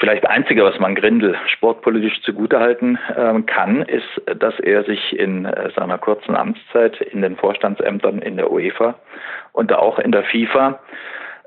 vielleicht 0.00 0.26
Einzige, 0.26 0.64
was 0.64 0.76
man 0.80 0.96
Grindel 0.96 1.36
sportpolitisch 1.46 2.20
zugutehalten 2.22 2.98
äh, 3.16 3.42
kann, 3.42 3.82
ist, 3.82 4.08
dass 4.40 4.58
er 4.58 4.82
sich 4.82 5.16
in 5.16 5.44
äh, 5.44 5.70
seiner 5.76 5.98
kurzen 5.98 6.34
Amtszeit 6.34 7.00
in 7.00 7.22
den 7.22 7.36
Vorstandsämtern 7.36 8.18
in 8.18 8.36
der 8.36 8.50
UEFA 8.50 8.96
und 9.52 9.72
auch 9.72 10.00
in 10.00 10.10
der 10.10 10.24
FIFA 10.24 10.80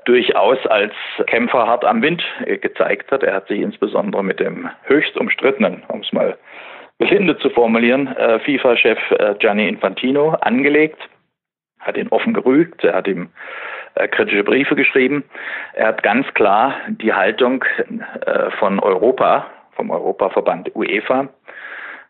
durchaus 0.06 0.66
als 0.68 0.94
Kämpfer 1.26 1.66
hart 1.66 1.84
am 1.84 2.00
Wind 2.00 2.24
äh, 2.46 2.56
gezeigt 2.56 3.12
hat. 3.12 3.22
Er 3.22 3.34
hat 3.34 3.48
sich 3.48 3.60
insbesondere 3.60 4.24
mit 4.24 4.40
dem 4.40 4.70
höchst 4.84 5.18
umstrittenen, 5.18 5.82
um 5.88 6.00
es 6.00 6.10
mal 6.10 6.38
gelinde 6.98 7.36
zu 7.36 7.50
formulieren, 7.50 8.06
äh, 8.16 8.38
FIFA-Chef 8.38 8.98
Gianni 9.40 9.68
Infantino 9.68 10.30
angelegt, 10.40 10.98
hat 11.84 11.96
ihn 11.96 12.08
offen 12.08 12.34
gerügt, 12.34 12.82
er 12.82 12.94
hat 12.94 13.06
ihm 13.06 13.28
äh, 13.94 14.08
kritische 14.08 14.42
Briefe 14.42 14.74
geschrieben. 14.74 15.24
Er 15.74 15.88
hat 15.88 16.02
ganz 16.02 16.26
klar 16.34 16.74
die 16.88 17.12
Haltung 17.12 17.64
äh, 18.26 18.50
von 18.58 18.80
Europa, 18.80 19.46
vom 19.76 19.90
Europaverband 19.90 20.74
UEFA, 20.74 21.28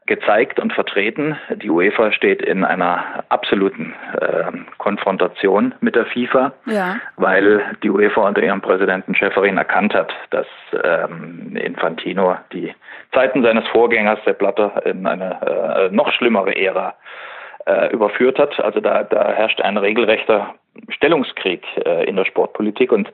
gezeigt 0.06 0.60
und 0.60 0.72
vertreten. 0.72 1.36
Die 1.62 1.70
UEFA 1.70 2.12
steht 2.12 2.42
in 2.42 2.62
einer 2.64 3.24
absoluten 3.30 3.94
äh, 4.20 4.52
Konfrontation 4.78 5.74
mit 5.80 5.94
der 5.96 6.06
FIFA, 6.06 6.52
ja. 6.66 6.96
weil 7.16 7.62
die 7.82 7.90
UEFA 7.90 8.28
unter 8.28 8.42
ihrem 8.42 8.60
Präsidenten 8.60 9.14
Schäferin 9.14 9.56
erkannt 9.56 9.94
hat, 9.94 10.12
dass 10.30 10.46
ähm, 10.82 11.56
Infantino 11.56 12.36
die 12.52 12.74
Zeiten 13.12 13.42
seines 13.42 13.66
Vorgängers, 13.68 14.18
der 14.26 14.34
Blatter, 14.34 14.84
in 14.84 15.06
eine 15.06 15.88
äh, 15.90 15.94
noch 15.94 16.12
schlimmere 16.12 16.54
Ära 16.54 16.94
äh, 17.66 17.92
überführt 17.92 18.38
hat. 18.38 18.58
Also 18.60 18.80
da, 18.80 19.02
da 19.02 19.32
herrscht 19.32 19.60
ein 19.60 19.76
regelrechter 19.76 20.54
Stellungskrieg 20.88 21.62
äh, 21.84 22.04
in 22.04 22.16
der 22.16 22.24
Sportpolitik. 22.24 22.92
Und 22.92 23.12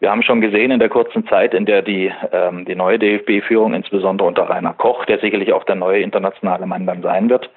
wir 0.00 0.10
haben 0.10 0.22
schon 0.22 0.40
gesehen 0.40 0.70
in 0.70 0.80
der 0.80 0.88
kurzen 0.88 1.26
Zeit, 1.28 1.54
in 1.54 1.66
der 1.66 1.82
die, 1.82 2.12
ähm, 2.32 2.64
die 2.64 2.74
neue 2.74 2.98
DFB-Führung, 2.98 3.74
insbesondere 3.74 4.26
unter 4.26 4.48
Rainer 4.48 4.74
Koch, 4.74 5.04
der 5.06 5.18
sicherlich 5.20 5.52
auch 5.52 5.64
der 5.64 5.76
neue 5.76 6.00
internationale 6.00 6.66
Mann 6.66 6.86
dann 6.86 7.02
sein 7.02 7.30
wird, 7.30 7.48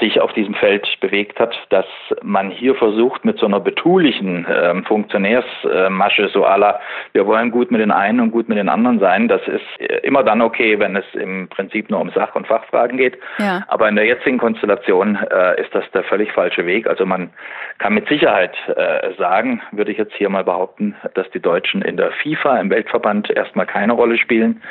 sich 0.00 0.20
auf 0.20 0.32
diesem 0.32 0.54
Feld 0.54 0.88
bewegt 1.00 1.38
hat, 1.38 1.54
dass 1.68 1.86
man 2.22 2.50
hier 2.50 2.74
versucht, 2.74 3.24
mit 3.24 3.38
so 3.38 3.46
einer 3.46 3.60
betulichen 3.60 4.46
äh, 4.46 4.82
Funktionärsmasche, 4.82 6.28
so 6.28 6.44
aller, 6.44 6.80
wir 7.12 7.26
wollen 7.26 7.50
gut 7.50 7.70
mit 7.70 7.80
den 7.80 7.90
einen 7.90 8.20
und 8.20 8.30
gut 8.30 8.48
mit 8.48 8.58
den 8.58 8.68
anderen 8.68 8.98
sein, 8.98 9.28
das 9.28 9.42
ist 9.46 9.90
immer 10.02 10.22
dann 10.22 10.40
okay, 10.40 10.78
wenn 10.78 10.96
es 10.96 11.04
im 11.14 11.48
Prinzip 11.48 11.90
nur 11.90 12.00
um 12.00 12.10
Sach- 12.10 12.34
und 12.34 12.46
Fachfragen 12.46 12.96
geht. 12.96 13.18
Ja. 13.38 13.62
Aber 13.68 13.88
in 13.88 13.96
der 13.96 14.06
jetzigen 14.06 14.38
Konstellation 14.38 15.16
äh, 15.30 15.60
ist 15.60 15.74
das 15.74 15.84
der 15.92 16.02
völlig 16.04 16.32
falsche 16.32 16.66
Weg. 16.66 16.86
Also 16.86 17.04
man 17.04 17.30
kann 17.78 17.94
mit 17.94 18.08
Sicherheit 18.08 18.56
äh, 18.68 19.14
sagen, 19.18 19.60
würde 19.72 19.92
ich 19.92 19.98
jetzt 19.98 20.14
hier 20.14 20.30
mal 20.30 20.44
behaupten, 20.44 20.94
dass 21.14 21.28
die 21.30 21.40
Deutschen 21.40 21.82
in 21.82 21.96
der 21.96 22.10
FIFA, 22.22 22.58
im 22.60 22.70
Weltverband 22.70 23.30
erstmal 23.30 23.66
keine 23.66 23.92
Rolle 23.92 24.16
spielen. 24.16 24.62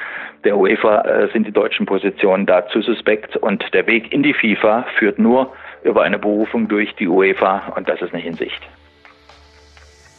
Der 0.44 0.58
UEFA 0.58 1.02
äh, 1.02 1.28
sind 1.34 1.46
die 1.46 1.52
deutschen 1.52 1.86
Positionen 1.86 2.46
dazu 2.46 2.82
suspekt 2.82 3.36
und 3.38 3.74
der 3.74 3.86
Weg 3.88 4.13
in 4.13 4.24
die 4.24 4.34
FIFA 4.34 4.86
führt 4.98 5.18
nur 5.19 5.53
über 5.84 6.03
eine 6.03 6.17
Berufung 6.17 6.67
durch 6.67 6.95
die 6.95 7.08
UEFA 7.08 7.73
und 7.75 7.88
das 7.88 8.01
ist 8.01 8.13
nicht 8.13 8.25
in 8.25 8.36
Sicht. 8.36 8.62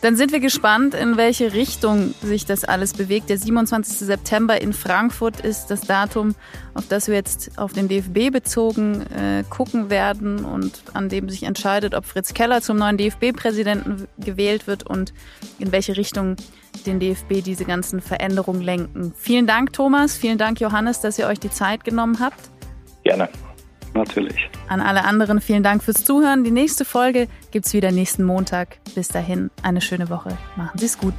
Dann 0.03 0.17
sind 0.17 0.33
wir 0.33 0.41
gespannt, 0.41 0.95
in 0.95 1.19
welche 1.19 1.53
Richtung 1.53 2.15
sich 2.23 2.47
das 2.47 2.65
alles 2.65 2.95
bewegt. 2.95 3.29
Der 3.29 3.37
27. 3.37 3.99
September 3.99 4.59
in 4.59 4.73
Frankfurt 4.73 5.41
ist 5.41 5.67
das 5.67 5.83
Datum, 5.83 6.35
auf 6.73 6.89
das 6.89 7.09
wir 7.09 7.17
jetzt 7.17 7.59
auf 7.59 7.75
den 7.75 7.87
DFB 7.87 8.33
bezogen 8.33 9.03
äh, 9.15 9.45
gucken 9.51 9.91
werden 9.91 10.47
und 10.47 10.83
an 10.95 11.11
dem 11.11 11.29
sich 11.29 11.43
entscheidet, 11.43 11.95
ob 11.95 12.07
Fritz 12.07 12.33
Keller 12.33 12.63
zum 12.63 12.79
neuen 12.79 12.97
DFB-Präsidenten 12.97 14.09
gewählt 14.17 14.67
wird 14.67 14.87
und 14.87 15.13
in 15.59 15.71
welche 15.71 15.99
Richtung 15.99 16.37
den 16.87 16.99
DFB 16.99 17.45
diese 17.45 17.67
ganzen 17.67 18.01
Veränderungen 18.01 18.63
lenken. 18.63 19.13
Vielen 19.19 19.47
Dank, 19.47 19.75
Thomas. 19.75 20.17
Vielen 20.17 20.39
Dank, 20.39 20.61
Johannes, 20.61 21.03
dass 21.03 21.19
ihr 21.19 21.27
euch 21.27 21.41
die 21.41 21.51
Zeit 21.51 21.85
genommen 21.85 22.21
habt. 22.21 22.41
Gerne. 23.05 23.29
Natürlich. 23.95 24.49
An 24.69 24.81
alle 24.81 25.05
anderen 25.05 25.41
vielen 25.41 25.63
Dank 25.63 25.83
fürs 25.83 26.05
Zuhören. 26.05 26.45
Die 26.45 26.51
nächste 26.51 26.85
Folge 26.85 27.29
gibt 27.51 27.67
es 27.67 27.73
wieder 27.73 27.91
nächsten 27.91 28.25
Montag. 28.25 28.79
Bis 28.95 29.09
dahin 29.09 29.51
eine 29.63 29.81
schöne 29.81 30.09
Woche. 30.11 30.37
Machen 30.57 30.79
Sie 30.79 30.87
es 30.87 30.99
gut. 30.99 31.15